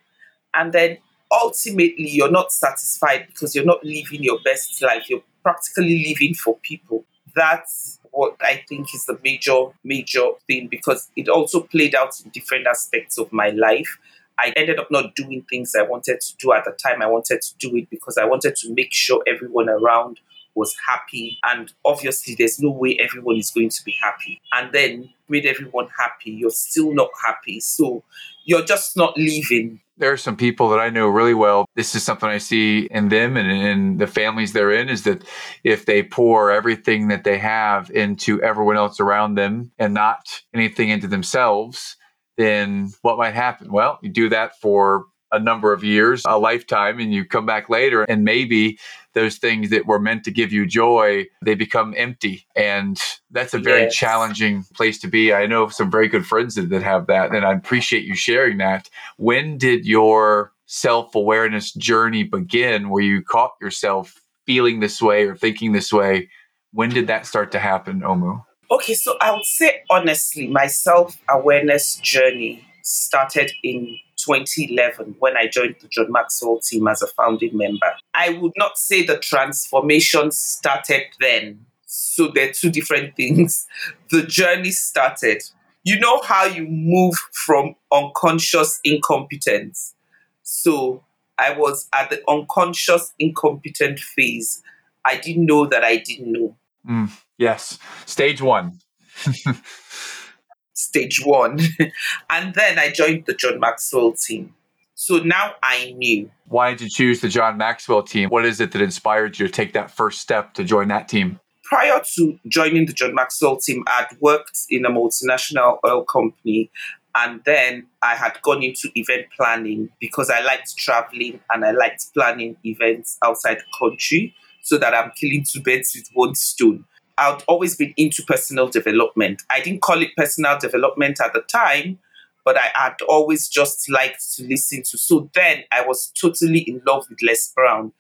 And 0.54 0.74
then 0.74 0.98
ultimately 1.32 2.10
you're 2.10 2.32
not 2.32 2.52
satisfied 2.52 3.28
because 3.28 3.56
you're 3.56 3.66
not 3.66 3.84
living 3.84 4.24
your 4.24 4.40
best 4.44 4.82
life. 4.82 5.10
You're 5.10 5.24
practically 5.44 6.06
living 6.08 6.34
for 6.34 6.58
people. 6.62 7.06
That's 7.34 8.00
what 8.12 8.36
I 8.42 8.64
think 8.68 8.94
is 8.94 9.06
the 9.06 9.18
major, 9.24 9.68
major 9.84 10.32
thing 10.48 10.68
because 10.68 11.10
it 11.16 11.30
also 11.30 11.62
played 11.62 11.96
out 11.96 12.20
in 12.24 12.30
different 12.32 12.68
aspects 12.68 13.18
of 13.18 13.32
my 13.32 13.50
life. 13.50 13.98
I 14.42 14.54
ended 14.56 14.80
up 14.80 14.90
not 14.90 15.16
doing 15.16 15.46
things 15.50 15.74
I 15.78 15.84
wanted 15.84 16.20
to 16.20 16.38
do 16.38 16.52
at 16.52 16.66
the 16.66 16.72
time. 16.72 17.02
I 17.02 17.08
wanted 17.08 17.42
to 17.42 17.58
do 17.60 17.76
it 17.76 17.90
because 17.90 18.18
I 18.18 18.26
wanted 18.26 18.56
to 18.58 18.74
make 18.74 18.92
sure 18.92 19.24
everyone 19.28 19.70
around 19.70 20.20
was 20.56 20.76
happy. 20.88 21.40
And 21.44 21.72
obviously, 21.86 22.36
there's 22.36 22.60
no 22.60 22.72
way 22.72 22.98
everyone 23.00 23.38
is 23.38 23.52
going 23.52 23.70
to 23.70 23.84
be 23.86 23.96
happy. 24.02 24.42
And 24.52 24.74
then 24.74 25.10
made 25.30 25.46
everyone 25.46 25.88
happy, 25.98 26.32
you're 26.32 26.50
still 26.52 26.94
not 26.94 27.10
happy. 27.24 27.60
So 27.60 28.04
you're 28.44 28.66
just 28.66 28.98
not 28.98 29.16
leaving. 29.18 29.80
There 29.98 30.12
are 30.12 30.18
some 30.18 30.36
people 30.36 30.70
that 30.70 30.80
I 30.80 30.90
know 30.90 31.08
really 31.08 31.36
well. 31.36 31.66
This 31.76 31.94
is 31.96 32.04
something 32.04 32.28
I 32.28 32.40
see 32.40 32.88
in 32.92 33.10
them 33.10 33.38
and 33.38 33.50
in 33.52 33.98
the 33.98 34.08
families 34.08 34.52
they're 34.52 34.72
in 34.72 34.90
is 34.90 35.04
that 35.04 35.24
if 35.64 35.86
they 35.86 36.02
pour 36.02 36.52
everything 36.52 37.08
that 37.10 37.24
they 37.24 37.38
have 37.38 37.92
into 37.92 38.42
everyone 38.42 38.78
else 38.78 39.00
around 39.00 39.36
them 39.36 39.72
and 39.78 39.94
not 39.94 40.42
anything 40.54 40.90
into 40.90 41.08
themselves, 41.08 41.98
then 42.38 42.92
what 43.02 43.18
might 43.18 43.34
happen? 43.34 43.72
Well, 43.72 44.00
you 44.02 44.10
do 44.10 44.30
that 44.30 44.60
for 44.60 45.06
a 45.32 45.40
number 45.40 45.72
of 45.72 45.84
years, 45.84 46.24
a 46.26 46.38
lifetime, 46.38 47.00
and 47.00 47.14
you 47.14 47.24
come 47.26 47.46
back 47.46 47.70
later 47.70 48.04
and 48.04 48.24
maybe 48.24 48.78
those 49.14 49.38
things 49.38 49.70
that 49.70 49.86
were 49.86 50.00
meant 50.00 50.24
to 50.26 50.32
give 50.32 50.52
you 50.52 50.66
joy, 50.66 51.26
they 51.44 51.56
become 51.56 51.94
empty. 51.98 52.46
And 52.56 52.98
that's 53.30 53.54
a 53.54 53.60
very 53.60 53.84
yes. 53.84 53.96
challenging 53.96 54.64
place 54.74 55.00
to 55.00 55.08
be. 55.08 55.34
I 55.34 55.46
know 55.46 55.70
some 55.70 55.92
very 55.92 56.08
good 56.08 56.26
friends 56.26 56.56
that, 56.56 56.70
that 56.70 56.84
have 56.84 57.08
that, 57.08 57.34
and 57.34 57.46
I 57.46 57.54
appreciate 57.54 58.04
you 58.04 58.16
sharing 58.16 58.58
that. 58.58 58.90
When 59.18 59.58
did 59.58 59.86
your 59.86 60.54
self 60.66 61.16
awareness 61.16 61.74
journey 61.74 62.24
begin 62.24 62.90
where 62.90 63.04
you 63.04 63.22
caught 63.22 63.52
yourself 63.62 64.22
feeling 64.46 64.80
this 64.80 65.02
way 65.02 65.26
or 65.26 65.36
thinking 65.36 65.72
this 65.72 65.92
way? 65.92 66.30
When 66.74 66.90
did 66.90 67.08
that 67.08 67.26
start 67.26 67.52
to 67.52 67.60
happen, 67.60 68.02
Omu? 68.02 68.44
Okay, 68.72 68.94
so 68.94 69.18
I 69.20 69.32
would 69.32 69.44
say 69.44 69.84
honestly, 69.90 70.48
my 70.48 70.68
self 70.68 71.18
awareness 71.30 71.98
journey 71.98 72.66
started 72.84 73.52
in 73.64 73.98
2011 74.16 75.18
when 75.20 75.36
I 75.36 75.48
joined 75.48 75.76
the 75.82 75.90
John 75.90 76.10
Maxwell 76.10 76.60
team 76.60 76.88
as 76.88 77.02
a 77.02 77.08
founding 77.08 77.58
member. 77.58 77.94
I 78.14 78.30
would 78.30 78.54
not 78.56 78.78
say 78.78 79.06
the 79.06 79.18
transformation 79.18 80.32
started 80.32 81.04
then. 81.20 81.66
So 81.86 82.30
they're 82.34 82.54
two 82.54 82.70
different 82.70 83.16
things. 83.18 83.68
The 84.10 84.24
journey 84.24 84.72
started. 84.72 85.44
You 85.84 86.00
know 86.00 86.22
how 86.22 86.46
you 86.46 86.66
move 86.66 87.16
from 87.34 87.76
unconscious 87.92 88.80
incompetence. 88.86 89.96
So 90.44 91.04
I 91.38 91.58
was 91.58 91.90
at 91.94 92.10
the 92.10 92.22
unconscious 92.30 93.14
incompetent 93.20 94.00
phase. 94.00 94.64
I 95.04 95.18
didn't 95.18 95.48
know 95.48 95.66
that 95.66 95.84
I 95.84 95.98
didn't 95.98 96.32
know. 96.32 96.56
Mm, 96.88 97.12
yes. 97.38 97.78
Stage 98.06 98.42
one. 98.42 98.80
stage 100.74 101.24
one. 101.24 101.60
and 102.30 102.54
then 102.54 102.80
I 102.80 102.92
joined 102.92 103.26
the 103.26 103.34
John 103.34 103.60
Maxwell 103.60 104.14
team. 104.14 104.54
So 104.96 105.18
now 105.18 105.54
I 105.64 105.94
knew. 105.98 106.30
Why 106.48 106.72
did 106.72 106.82
you 106.82 106.90
choose 106.90 107.22
the 107.22 107.30
John 107.30 107.58
Maxwell 107.58 108.04
team? 108.04 108.30
What 108.30 108.46
is 108.46 108.60
it 108.60 108.72
that 108.72 108.82
inspired 108.82 109.40
you 109.40 109.48
to 109.48 109.52
take 109.52 109.74
that 109.74 109.90
first 109.90 110.22
step 110.22 110.54
to 110.56 110.64
join 110.64 110.90
that 110.90 111.08
team? 111.08 111.40
Prior 111.64 112.02
to 112.16 112.40
joining 112.48 112.86
the 112.86 112.94
John 112.94 113.16
Maxwell 113.16 113.58
team, 113.58 113.84
I'd 113.88 114.18
worked 114.20 114.66
in 114.70 114.86
a 114.86 114.90
multinational 114.90 115.80
oil 115.86 116.04
company 116.04 116.70
and 117.16 117.42
then 117.46 117.88
I 118.02 118.16
had 118.16 118.42
gone 118.42 118.64
into 118.64 118.90
event 118.96 119.28
planning 119.36 119.90
because 120.00 120.30
I 120.30 120.42
liked 120.42 120.78
traveling 120.78 121.40
and 121.50 121.66
I 121.66 121.72
liked 121.72 122.14
planning 122.14 122.58
events 122.64 123.18
outside 123.24 123.58
the 123.58 123.88
country 123.88 124.36
so 124.62 124.78
that 124.78 124.94
I'm 124.94 125.12
killing 125.20 125.44
two 125.48 125.62
birds 125.62 125.94
with 125.96 126.10
one 126.14 126.36
stone. 126.36 126.86
I'd 127.18 127.44
always 127.48 127.76
been 127.76 127.94
into 127.98 128.24
personal 128.24 128.68
development. 128.68 129.44
I 129.50 129.62
didn't 129.62 129.82
call 129.82 130.02
it 130.02 130.16
personal 130.18 130.58
development 130.58 131.20
at 131.24 131.34
the 131.34 131.42
time, 131.42 132.00
but 132.44 132.58
I 132.58 132.72
had 132.74 132.96
always 133.08 133.48
just 133.48 133.90
liked 133.90 134.24
to 134.36 134.48
listen 134.48 134.84
to. 134.84 134.98
So 134.98 135.30
then 135.34 135.64
I 135.72 135.86
was 135.86 136.12
totally 136.20 136.60
in 136.60 136.82
love 136.88 137.06
with 137.10 137.20
Les 137.22 137.52
Brown. 137.56 137.92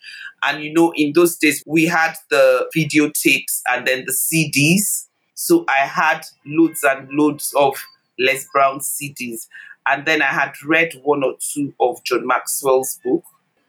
And 0.44 0.63
you 0.63 0.74
know, 0.74 0.91
in 0.96 1.13
those 1.13 1.38
days, 1.38 1.63
we 1.68 1.86
had 1.86 2.15
the 2.30 2.70
videotapes 2.75 3.62
and 3.72 3.86
then 3.88 4.06
the 4.06 4.13
CDs. 4.13 5.08
So 5.36 5.65
I 5.68 5.86
had 5.86 6.22
loads 6.46 6.84
and 6.84 7.08
loads 7.12 7.53
of 7.56 7.75
Les 8.20 8.48
Brown 8.51 8.80
CDs. 8.80 9.48
And 9.88 10.06
then 10.06 10.22
I 10.22 10.27
had 10.27 10.53
read 10.65 10.94
one 11.03 11.24
or 11.24 11.36
two 11.39 11.74
of 11.80 12.03
John 12.03 12.25
Maxwell's 12.25 13.00
book. 13.03 13.24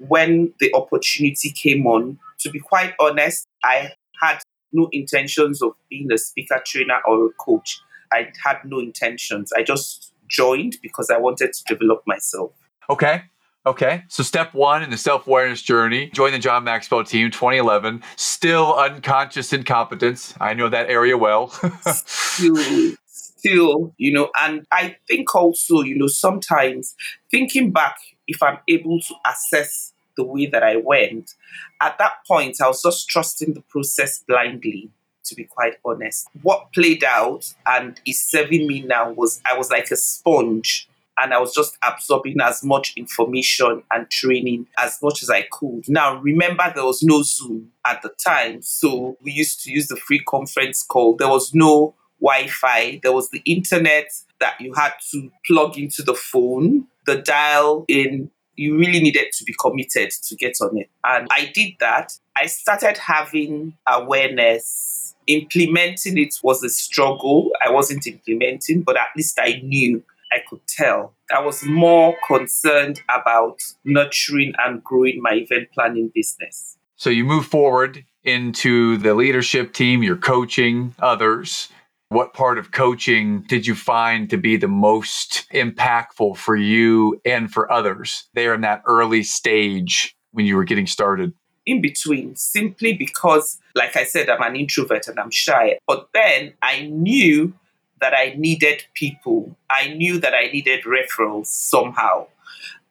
When 0.09 0.53
the 0.61 0.73
opportunity 0.75 1.51
came 1.51 1.87
on, 1.87 2.19
to 2.41 2.51
be 2.51 2.59
quite 2.59 2.95
honest, 2.99 3.47
I 3.65 3.93
had 4.21 4.39
no 4.73 4.89
intentions 4.93 5.63
of 5.63 5.73
being 5.91 6.11
a 6.13 6.19
speaker 6.19 6.61
trainer 6.65 6.99
or 7.07 7.27
a 7.27 7.31
coach. 7.33 7.81
I 8.13 8.29
had 8.45 8.59
no 8.65 8.79
intentions. 8.79 9.53
I 9.57 9.63
just 9.63 10.13
joined 10.29 10.77
because 10.83 11.11
I 11.11 11.19
wanted 11.19 11.53
to 11.53 11.65
develop 11.75 12.03
myself. 12.07 12.53
Okay. 12.91 13.23
Okay. 13.65 14.03
So 14.09 14.23
step 14.23 14.55
one 14.55 14.83
in 14.83 14.91
the 14.91 14.97
self-awareness 14.97 15.63
journey, 15.63 16.11
join 16.11 16.33
the 16.33 16.39
John 16.39 16.65
Maxwell 16.65 17.05
team 17.05 17.31
2011, 17.31 18.03
still 18.17 18.75
unconscious 18.75 19.53
incompetence. 19.53 20.35
I 20.41 20.55
know 20.55 20.69
that 20.69 20.91
area 20.91 21.17
well. 21.17 21.49
still, 21.95 22.97
still, 23.07 23.95
you 23.99 24.13
know, 24.13 24.31
and 24.41 24.67
I 24.73 24.97
think 25.07 25.33
also, 25.35 25.83
you 25.83 25.97
know, 25.97 26.09
sometimes 26.09 26.97
thinking 27.31 27.71
back, 27.71 27.97
if 28.27 28.43
I'm 28.43 28.59
able 28.69 28.99
to 29.01 29.15
assess 29.31 29.92
the 30.17 30.25
way 30.25 30.47
that 30.47 30.63
I 30.63 30.77
went. 30.77 31.35
At 31.81 31.99
that 31.99 32.25
point, 32.27 32.57
I 32.61 32.69
was 32.69 32.83
just 32.83 33.09
trusting 33.09 33.55
the 33.55 33.63
process 33.63 34.23
blindly, 34.27 34.91
to 35.25 35.35
be 35.35 35.45
quite 35.45 35.75
honest. 35.85 36.29
What 36.43 36.73
played 36.73 37.05
out 37.05 37.53
and 37.67 38.01
is 38.07 38.21
serving 38.21 38.67
me 38.67 38.83
now 38.83 39.13
was 39.13 39.41
I 39.45 39.57
was 39.57 39.71
like 39.71 39.91
a 39.91 39.97
sponge 39.97 40.89
and 41.21 41.35
I 41.35 41.39
was 41.39 41.55
just 41.55 41.77
absorbing 41.83 42.41
as 42.41 42.65
much 42.65 42.95
information 42.97 43.83
and 43.91 44.11
training 44.11 44.67
as 44.79 44.99
much 45.03 45.23
as 45.23 45.31
I 45.31 45.43
could. 45.51 45.89
Now, 45.89 46.17
remember, 46.21 46.73
there 46.75 46.85
was 46.85 47.03
no 47.03 47.23
Zoom 47.23 47.73
at 47.87 48.03
the 48.03 48.11
time, 48.25 48.63
so 48.63 49.17
we 49.21 49.33
used 49.33 49.63
to 49.65 49.71
use 49.71 49.89
the 49.89 49.97
free 49.97 50.21
conference 50.21 50.83
call. 50.83 51.17
There 51.17 51.29
was 51.29 51.55
no 51.55 51.95
Wi 52.21 52.47
Fi, 52.49 53.01
there 53.03 53.13
was 53.13 53.31
the 53.31 53.43
internet 53.45 54.11
that 54.41 54.61
you 54.61 54.73
had 54.75 54.93
to 55.11 55.31
plug 55.47 55.77
into 55.77 56.03
the 56.03 56.15
phone, 56.15 56.87
the 57.05 57.17
dial 57.17 57.85
in 57.89 58.31
you 58.57 58.79
really 58.79 59.01
needed 59.01 59.33
to 59.33 59.45
be 59.45 59.55
committed 59.61 60.11
to 60.11 60.37
get 60.37 60.57
on 60.61 60.77
it. 60.77 60.91
And 61.05 61.29
I 61.31 61.51
did 61.55 61.75
that. 61.81 62.19
I 62.37 62.47
started 62.47 62.99
having 62.99 63.75
awareness. 63.87 65.15
Implementing 65.29 66.19
it 66.19 66.35
was 66.43 66.65
a 66.65 66.69
struggle. 66.69 67.51
I 67.65 67.71
wasn't 67.71 68.07
implementing, 68.09 68.83
but 68.83 68.97
at 68.97 69.07
least 69.17 69.39
I 69.41 69.61
knew 69.63 70.03
I 70.33 70.39
could 70.49 70.67
tell. 70.67 71.15
I 71.33 71.41
was 71.41 71.63
more 71.65 72.17
concerned 72.27 73.03
about 73.09 73.63
nurturing 73.85 74.55
and 74.65 74.83
growing 74.83 75.23
my 75.23 75.35
event 75.35 75.69
planning 75.73 76.11
business. 76.13 76.79
So 76.97 77.11
you 77.11 77.25
move 77.25 77.47
forward 77.47 78.05
into 78.25 78.97
the 78.99 79.15
leadership 79.15 79.73
team, 79.73 80.03
you're 80.03 80.17
coaching 80.17 80.95
others. 80.99 81.69
What 82.13 82.35
part 82.35 82.59
of 82.59 82.73
coaching 82.73 83.41
did 83.49 83.67
you 83.67 83.75
find 83.75 84.29
to 84.29 84.37
be 84.37 84.59
the 84.59 84.69
most 84.69 85.47
impactful 85.51 86.37
for 86.37 86.55
you 86.55 87.19
and 87.25 87.51
for 87.51 87.73
others 87.73 88.29
there 88.35 88.53
in 88.53 88.61
that 88.61 88.83
early 88.85 89.23
stage 89.23 90.15
when 90.33 90.45
you 90.45 90.57
were 90.57 90.65
getting 90.65 90.87
started? 90.87 91.33
In 91.65 91.81
between, 91.81 92.37
simply 92.37 92.93
because, 92.93 93.59
like 93.75 93.97
I 93.97 94.05
said, 94.05 94.29
I'm 94.29 94.43
an 94.43 94.57
introvert 94.57 95.09
and 95.09 95.19
I'm 95.19 95.31
shy. 95.31 95.79
But 95.87 96.11
then 96.13 96.53
I 96.61 96.83
knew 96.83 97.55
that 98.03 98.13
I 98.13 98.35
needed 98.37 98.85
people. 98.93 99.57
I 99.71 99.95
knew 99.95 100.21
that 100.21 100.35
I 100.35 100.49
needed 100.53 100.85
referrals 100.85 101.47
somehow. 101.47 102.27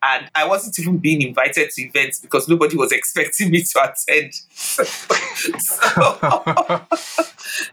And 0.01 0.31
I 0.33 0.47
wasn't 0.47 0.79
even 0.79 0.97
being 0.97 1.21
invited 1.21 1.69
to 1.69 1.81
events 1.83 2.19
because 2.19 2.49
nobody 2.49 2.75
was 2.75 2.91
expecting 2.99 3.51
me 3.51 3.61
to 3.61 3.83
attend. 3.83 4.33
so, 4.51 4.83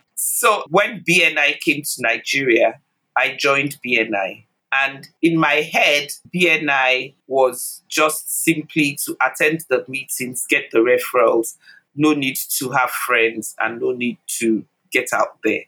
so 0.21 0.65
when 0.69 1.05
BNI 1.09 1.61
came 1.61 1.83
to 1.83 2.01
Nigeria, 2.01 2.81
I 3.17 3.37
joined 3.39 3.79
BNI. 3.87 4.47
And 4.73 5.07
in 5.23 5.39
my 5.39 5.61
head, 5.73 6.09
BNI 6.35 7.15
was 7.29 7.83
just 7.87 8.43
simply 8.43 8.99
to 9.05 9.17
attend 9.25 9.65
the 9.71 9.85
meetings, 9.87 10.45
get 10.49 10.73
the 10.73 10.79
referrals, 10.79 11.57
no 11.95 12.15
need 12.15 12.37
to 12.59 12.71
have 12.71 12.91
friends, 12.91 13.55
and 13.61 13.81
no 13.81 13.93
need 13.93 14.19
to 14.39 14.65
get 14.91 15.13
out 15.13 15.39
there. 15.45 15.63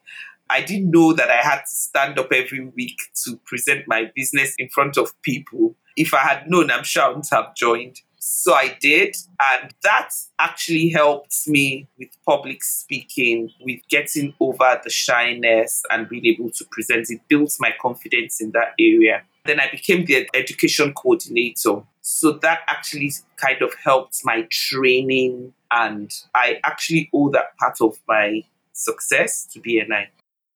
I 0.50 0.62
didn't 0.62 0.90
know 0.90 1.12
that 1.12 1.30
I 1.30 1.36
had 1.36 1.60
to 1.60 1.76
stand 1.76 2.18
up 2.18 2.32
every 2.32 2.66
week 2.66 2.98
to 3.24 3.36
present 3.46 3.86
my 3.86 4.10
business 4.16 4.56
in 4.58 4.68
front 4.68 4.98
of 4.98 5.12
people. 5.22 5.76
If 5.96 6.12
I 6.12 6.18
had 6.18 6.50
known, 6.50 6.72
I'm 6.72 6.82
sure 6.82 7.04
I 7.04 7.08
wouldn't 7.08 7.30
have 7.30 7.54
joined. 7.54 8.00
So 8.22 8.52
I 8.52 8.76
did. 8.80 9.16
And 9.40 9.74
that 9.82 10.10
actually 10.38 10.90
helped 10.90 11.48
me 11.48 11.88
with 11.98 12.10
public 12.26 12.62
speaking, 12.62 13.50
with 13.60 13.80
getting 13.88 14.34
over 14.38 14.80
the 14.84 14.90
shyness 14.90 15.82
and 15.90 16.08
being 16.08 16.26
able 16.26 16.50
to 16.50 16.64
present. 16.70 17.10
It 17.10 17.20
built 17.28 17.56
my 17.58 17.72
confidence 17.80 18.40
in 18.40 18.52
that 18.52 18.74
area. 18.78 19.22
Then 19.46 19.58
I 19.58 19.70
became 19.70 20.04
the 20.04 20.28
education 20.34 20.92
coordinator. 20.92 21.82
So 22.02 22.32
that 22.32 22.60
actually 22.66 23.12
kind 23.36 23.62
of 23.62 23.72
helped 23.82 24.20
my 24.24 24.46
training, 24.50 25.52
and 25.70 26.12
I 26.34 26.60
actually 26.64 27.08
owe 27.14 27.30
that 27.30 27.56
part 27.58 27.80
of 27.80 27.98
my 28.08 28.42
success 28.72 29.46
to 29.52 29.60
BNI. 29.60 30.08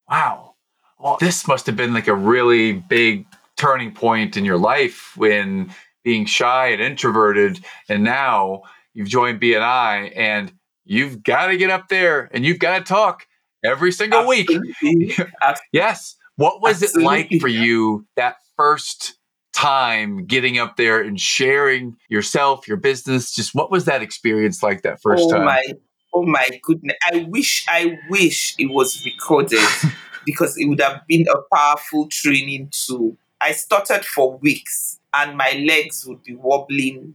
Wow. 0.09 0.55
Well, 0.99 1.17
this 1.21 1.47
must 1.47 1.67
have 1.67 1.77
been 1.77 1.95
like 1.95 2.09
a 2.09 2.15
really 2.15 2.73
big 2.73 3.27
turning 3.57 3.93
point 3.93 4.37
in 4.37 4.45
your 4.45 4.59
life 4.59 5.17
when 5.17 5.73
being 6.05 6.27
shy 6.27 6.69
and 6.69 6.81
introverted, 6.81 7.65
and 7.89 8.05
now 8.05 8.63
you've 8.93 9.09
joined 9.09 9.41
BNI 9.41 10.13
and 10.17 10.53
you've 10.85 11.23
got 11.23 11.49
to 11.49 11.57
get 11.57 11.71
up 11.71 11.89
there 11.89 12.31
and 12.33 12.45
you've 12.45 12.59
got 12.59 12.79
to 12.79 12.85
talk 12.85 13.27
every 13.65 13.93
single 13.93 14.21
Absolutely. 14.21 14.61
week. 14.83 15.21
yes. 15.73 16.17
What 16.37 16.63
was 16.63 16.83
Absolutely. 16.83 17.03
it 17.03 17.33
like 17.33 17.41
for 17.41 17.49
you 17.49 18.07
that 18.17 18.37
first 18.57 19.15
time 19.53 20.27
getting 20.27 20.59
up 20.59 20.77
there 20.77 21.01
and 21.01 21.21
sharing 21.21 21.97
yourself, 22.09 22.67
your 22.67 22.77
business? 22.77 23.35
Just 23.35 23.55
what 23.55 23.71
was 23.71 23.85
that 23.85 24.03
experience 24.03 24.63
like 24.63 24.83
that 24.83 25.01
first 25.01 25.25
oh 25.27 25.31
time? 25.31 25.45
My, 25.45 25.63
oh 26.13 26.25
my 26.25 26.47
goodness. 26.63 26.97
I 27.07 27.27
wish, 27.29 27.67
I 27.69 27.99
wish 28.11 28.55
it 28.59 28.71
was 28.73 29.05
recorded 29.05 29.61
because 30.27 30.57
it 30.59 30.67
would 30.67 30.81
have 30.81 31.03
been 31.07 31.27
a 31.29 31.55
powerful 31.55 32.09
training 32.09 32.71
tool. 32.73 33.17
I 33.41 33.53
started 33.53 34.05
for 34.05 34.39
weeks 34.39 34.99
and 35.17 35.37
my 35.37 35.65
legs 35.67 36.05
would 36.07 36.23
be 36.23 36.35
wobbling, 36.35 37.15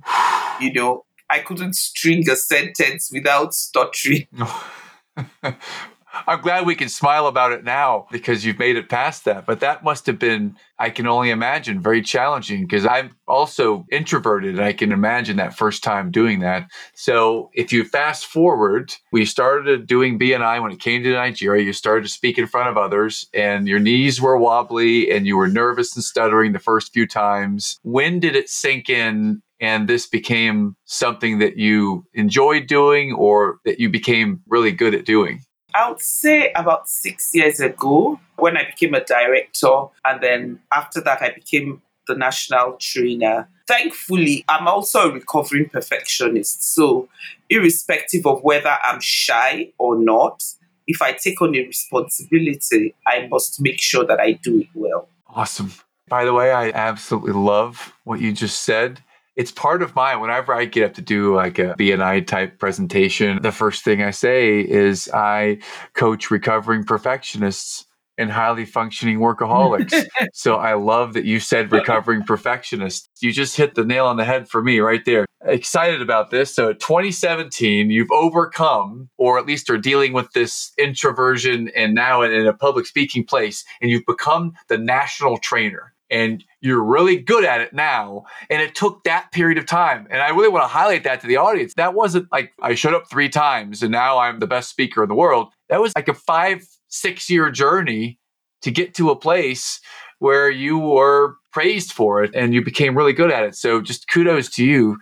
you 0.60 0.74
know. 0.74 1.06
I 1.30 1.40
couldn't 1.40 1.76
string 1.76 2.28
a 2.30 2.36
sentence 2.36 3.12
without 3.14 3.54
stuttering. 3.54 4.28
I'm 6.28 6.42
glad 6.42 6.66
we 6.66 6.76
can 6.76 6.90
smile 6.90 7.28
about 7.28 7.52
it 7.52 7.64
now 7.64 8.08
because 8.12 8.46
you've 8.46 8.60
made 8.60 8.76
it 8.76 8.90
past 8.90 9.26
that. 9.26 9.46
But 9.46 9.60
that 9.60 9.84
must 9.84 10.06
have 10.08 10.18
been, 10.18 10.56
I 10.78 10.90
can 10.90 11.08
only 11.08 11.30
imagine, 11.30 11.82
very 11.82 12.02
challenging 12.02 12.64
because 12.64 12.86
I'm 12.86 13.16
also 13.28 13.86
introverted 13.92 14.56
and 14.56 14.64
I 14.64 14.74
can 14.74 14.92
imagine 14.92 15.38
that 15.38 15.56
first 15.56 15.84
time 15.84 16.12
doing 16.12 16.40
that. 16.40 16.70
So 16.96 17.50
if 17.54 17.72
you 17.72 17.84
fast 17.84 18.26
forward, 18.26 18.94
we 19.12 19.26
started 19.26 19.88
doing 19.88 20.18
BNI 20.18 20.62
when 20.62 20.72
it 20.72 20.80
came 20.80 21.04
to 21.04 21.14
Nigeria. 21.14 21.64
You 21.64 21.74
started 21.74 22.04
to 22.04 22.10
speak 22.10 22.38
in 22.38 22.48
front 22.48 22.70
of 22.70 22.78
others 22.78 23.28
and 23.34 23.68
your 23.68 23.80
knees 23.80 24.22
were 24.22 24.38
wobbly 24.38 25.12
and 25.12 25.28
you 25.28 25.38
were 25.38 25.48
nervous 25.48 25.96
and 25.96 26.04
stuttering 26.04 26.54
the 26.54 26.60
first 26.60 26.92
few 26.92 27.08
times. 27.08 27.80
When 27.84 28.20
did 28.20 28.36
it 28.36 28.50
sink 28.50 28.90
in 28.90 29.42
and 29.62 29.88
this 29.88 30.08
became 30.08 30.76
something 30.86 31.40
that 31.40 31.58
you 31.58 32.06
enjoyed 32.14 32.68
doing 32.68 33.14
or 33.14 33.60
that 33.66 33.80
you 33.80 33.90
became 33.90 34.42
really 34.48 34.72
good 34.72 34.96
at 34.96 35.06
doing? 35.06 35.42
I 35.74 35.90
would 35.90 36.02
say 36.02 36.52
about 36.54 36.90
six 36.90 37.34
years 37.34 37.60
ago 37.60 38.20
when 38.38 38.58
I 38.58 38.66
became 38.66 38.94
a 38.94 39.04
director, 39.04 39.86
and 40.06 40.22
then 40.22 40.60
after 40.72 41.02
that, 41.02 41.22
I 41.22 41.32
became 41.32 41.82
the 42.08 42.16
national 42.16 42.78
trainer. 42.80 43.48
Thankfully, 43.68 44.44
I'm 44.50 44.68
also 44.68 45.10
a 45.10 45.14
recovering 45.14 45.70
perfectionist. 45.70 46.74
So, 46.74 47.08
irrespective 47.50 48.26
of 48.26 48.42
whether 48.44 48.76
I'm 48.84 49.00
shy 49.00 49.72
or 49.78 49.98
not, 49.98 50.44
if 50.88 51.02
I 51.02 51.14
take 51.14 51.42
on 51.42 51.56
a 51.56 51.60
responsibility, 51.60 52.96
I 53.06 53.28
must 53.28 53.62
make 53.62 53.80
sure 53.80 54.06
that 54.06 54.20
I 54.20 54.34
do 54.34 54.62
it 54.62 54.68
well. 54.74 55.08
Awesome. 55.28 55.72
By 56.08 56.26
the 56.26 56.34
way, 56.34 56.52
I 56.52 56.72
absolutely 56.72 57.34
love 57.34 57.94
what 58.04 58.20
you 58.20 58.34
just 58.34 58.64
said 58.64 59.02
it's 59.40 59.52
part 59.52 59.82
of 59.82 59.96
my 59.96 60.18
whenever 60.18 60.54
I 60.54 60.66
get 60.66 60.84
up 60.84 60.94
to 60.96 61.02
do 61.02 61.34
like 61.34 61.60
a 61.60 61.74
BNI 61.80 62.28
type 62.28 62.60
presentation, 62.60 63.42
the 63.42 63.54
first 63.54 63.86
thing 63.86 64.04
I 64.04 64.12
say 64.12 64.60
is 64.60 65.10
I 65.14 65.60
coach 65.94 66.30
recovering 66.30 66.84
perfectionists 66.84 67.86
and 68.18 68.30
highly 68.30 68.66
functioning 68.66 69.20
workaholics. 69.20 70.06
so 70.34 70.56
I 70.56 70.74
love 70.74 71.14
that 71.14 71.24
you 71.24 71.40
said 71.40 71.72
recovering 71.72 72.24
perfectionists. 72.24 73.08
You 73.22 73.32
just 73.32 73.56
hit 73.56 73.76
the 73.76 73.86
nail 73.86 74.08
on 74.08 74.18
the 74.18 74.26
head 74.26 74.50
for 74.50 74.62
me 74.62 74.80
right 74.80 75.06
there. 75.06 75.26
Excited 75.46 76.02
about 76.02 76.32
this. 76.32 76.54
So 76.54 76.74
2017, 76.74 77.90
you've 77.92 78.12
overcome, 78.12 79.10
or 79.18 79.40
at 79.40 79.46
least 79.46 79.70
are 79.70 79.78
dealing 79.78 80.12
with 80.12 80.30
this 80.34 80.74
introversion 80.78 81.70
and 81.78 81.96
now 81.96 82.24
in 82.24 82.46
a 82.46 82.52
public 82.52 82.88
speaking 82.88 83.24
place, 83.24 83.64
and 83.82 83.90
you've 83.90 84.06
become 84.06 84.52
the 84.68 84.78
national 84.78 85.38
trainer 85.38 85.94
and 86.10 86.44
you're 86.62 86.84
really 86.84 87.18
good 87.18 87.46
at 87.46 87.62
it 87.62 87.74
now. 87.74 88.26
And 88.50 88.62
it 88.62 88.76
took 88.76 89.04
that 89.04 89.32
period 89.32 89.58
of 89.58 89.66
time. 89.66 90.08
And 90.10 90.22
I 90.22 90.30
really 90.30 90.50
want 90.50 90.64
to 90.64 90.68
highlight 90.68 91.04
that 91.04 91.22
to 91.22 91.28
the 91.28 91.38
audience. 91.38 91.74
That 91.76 91.94
wasn't 91.94 92.32
like 92.32 92.54
I 92.62 92.76
showed 92.76 92.94
up 92.94 93.10
three 93.10 93.30
times 93.30 93.84
and 93.84 93.92
now 93.92 94.18
I'm 94.18 94.40
the 94.40 94.48
best 94.48 94.70
speaker 94.70 95.04
in 95.04 95.10
the 95.10 95.16
world. 95.16 95.50
That 95.70 95.82
was 95.82 95.94
like 95.96 96.08
a 96.08 96.14
five, 96.14 96.68
six 96.88 97.30
year 97.30 97.52
journey 97.52 98.20
to 98.62 98.72
get 98.72 98.94
to 98.96 99.10
a 99.10 99.16
place 99.16 99.80
where 100.20 100.50
you 100.50 100.78
were 100.78 101.36
praised 101.52 101.92
for 101.92 102.24
it 102.24 102.36
and 102.36 102.54
you 102.54 102.64
became 102.64 102.98
really 102.98 103.14
good 103.14 103.32
at 103.32 103.44
it. 103.44 103.56
So 103.56 103.82
just 103.82 104.10
kudos 104.10 104.50
to 104.52 104.66
you 104.66 104.98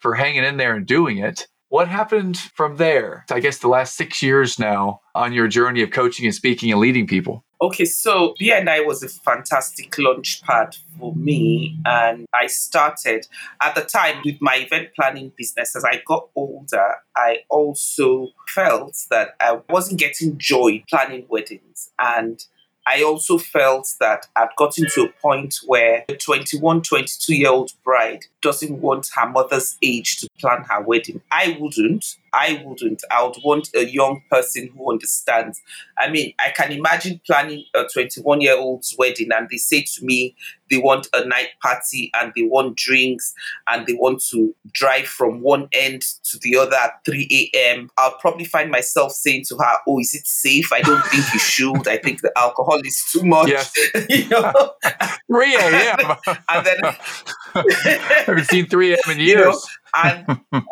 for 0.00 0.14
hanging 0.14 0.44
in 0.44 0.56
there 0.56 0.74
and 0.74 0.86
doing 0.86 1.18
it. 1.18 1.46
What 1.68 1.88
happened 1.88 2.38
from 2.38 2.76
there? 2.76 3.24
I 3.30 3.40
guess 3.40 3.58
the 3.58 3.68
last 3.68 3.96
six 3.96 4.22
years 4.22 4.58
now 4.58 5.00
on 5.14 5.32
your 5.32 5.48
journey 5.48 5.82
of 5.82 5.90
coaching 5.90 6.24
and 6.24 6.34
speaking 6.34 6.70
and 6.70 6.80
leading 6.80 7.06
people. 7.06 7.44
Okay, 7.60 7.86
so 7.86 8.34
BNI 8.40 8.86
was 8.86 9.02
a 9.02 9.08
fantastic 9.08 9.96
launch 9.98 10.42
pad 10.42 10.76
for 10.98 11.14
me. 11.16 11.76
And 11.84 12.26
I 12.34 12.46
started 12.46 13.26
at 13.62 13.74
the 13.74 13.80
time 13.80 14.20
with 14.24 14.36
my 14.40 14.56
event 14.56 14.90
planning 14.94 15.32
business. 15.36 15.74
As 15.74 15.84
I 15.84 16.02
got 16.06 16.28
older, 16.36 16.96
I 17.16 17.38
also 17.48 18.28
felt 18.48 18.96
that 19.10 19.30
I 19.40 19.58
wasn't 19.70 19.98
getting 19.98 20.38
joy 20.38 20.84
planning 20.88 21.24
weddings. 21.28 21.90
And 21.98 22.44
I 22.86 23.02
also 23.02 23.38
felt 23.38 23.88
that 24.00 24.26
I'd 24.36 24.54
gotten 24.56 24.86
to 24.94 25.04
a 25.04 25.08
point 25.20 25.56
where 25.66 26.04
a 26.08 26.14
21, 26.14 26.82
22 26.82 27.34
year 27.34 27.50
old 27.50 27.72
bride 27.84 28.24
doesn't 28.42 28.80
want 28.80 29.08
her 29.14 29.28
mother's 29.28 29.76
age 29.82 30.18
to 30.18 30.28
plan 30.38 30.64
her 30.70 30.80
wedding. 30.82 31.20
I 31.32 31.56
wouldn't. 31.58 32.16
I 32.32 32.62
wouldn't. 32.64 33.02
I 33.10 33.24
would 33.24 33.36
want 33.44 33.70
a 33.74 33.86
young 33.86 34.22
person 34.30 34.68
who 34.68 34.90
understands. 34.92 35.60
I 35.98 36.10
mean, 36.10 36.34
I 36.38 36.50
can 36.50 36.70
imagine 36.70 37.20
planning 37.26 37.64
a 37.74 37.84
21 37.92 38.40
year 38.40 38.56
old's 38.56 38.94
wedding 38.98 39.30
and 39.32 39.48
they 39.50 39.56
say 39.56 39.82
to 39.82 40.04
me 40.04 40.36
they 40.70 40.78
want 40.78 41.08
a 41.14 41.24
night 41.24 41.50
party 41.62 42.10
and 42.18 42.32
they 42.36 42.42
want 42.42 42.76
drinks 42.76 43.34
and 43.68 43.86
they 43.86 43.94
want 43.94 44.22
to 44.30 44.54
drive 44.72 45.06
from 45.06 45.40
one 45.40 45.68
end 45.72 46.02
to 46.24 46.38
the 46.40 46.56
other 46.56 46.76
at 46.76 47.04
3 47.04 47.50
a.m. 47.54 47.90
I'll 47.96 48.18
probably 48.18 48.44
find 48.44 48.70
myself 48.70 49.12
saying 49.12 49.44
to 49.48 49.56
her, 49.56 49.74
Oh, 49.86 50.00
is 50.00 50.14
it 50.14 50.26
safe? 50.26 50.72
I 50.72 50.82
don't 50.82 51.04
think 51.06 51.24
you 51.32 51.40
should. 51.40 51.88
I 51.88 51.96
think 51.96 52.20
the 52.20 52.32
alcohol 52.76 52.86
is 52.86 53.04
too 53.12 53.24
much. 53.24 53.48
Yes. 53.48 53.72
you 54.08 54.28
know? 54.28 54.72
3 55.26 55.54
a.m. 55.54 56.16
and 56.48 56.66
then 56.66 56.76
I 56.84 58.22
haven't 58.26 58.44
seen 58.46 58.66
3 58.66 58.92
a.m. 58.92 59.12
in 59.12 59.20
years. 59.20 59.36
You 59.36 59.44
know, 59.44 59.60
and 59.94 60.64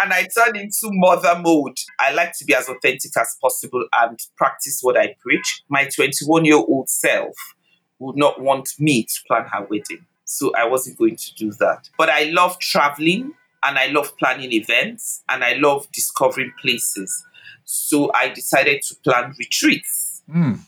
and 0.00 0.12
I 0.12 0.26
turn 0.36 0.56
into 0.56 0.88
mother 0.90 1.40
mode. 1.40 1.76
I 1.98 2.12
like 2.12 2.32
to 2.38 2.44
be 2.44 2.54
as 2.54 2.68
authentic 2.68 3.16
as 3.16 3.36
possible 3.40 3.86
and 4.00 4.18
practice 4.36 4.80
what 4.82 4.96
I 4.96 5.14
preach. 5.20 5.62
My 5.68 5.88
21 5.94 6.44
year 6.44 6.56
old 6.56 6.88
self 6.88 7.34
would 7.98 8.16
not 8.16 8.40
want 8.40 8.68
me 8.78 9.04
to 9.04 9.20
plan 9.26 9.46
her 9.52 9.66
wedding. 9.68 10.04
So 10.24 10.52
I 10.54 10.66
wasn't 10.66 10.98
going 10.98 11.16
to 11.16 11.34
do 11.36 11.52
that. 11.52 11.88
But 11.96 12.10
I 12.10 12.24
love 12.24 12.58
traveling 12.58 13.32
and 13.62 13.78
I 13.78 13.86
love 13.86 14.16
planning 14.18 14.52
events 14.52 15.22
and 15.28 15.42
I 15.42 15.54
love 15.54 15.90
discovering 15.92 16.52
places. 16.60 17.24
So 17.64 18.10
I 18.14 18.28
decided 18.28 18.82
to 18.88 18.94
plan 19.04 19.34
retreats. 19.38 20.22
Mm. 20.28 20.60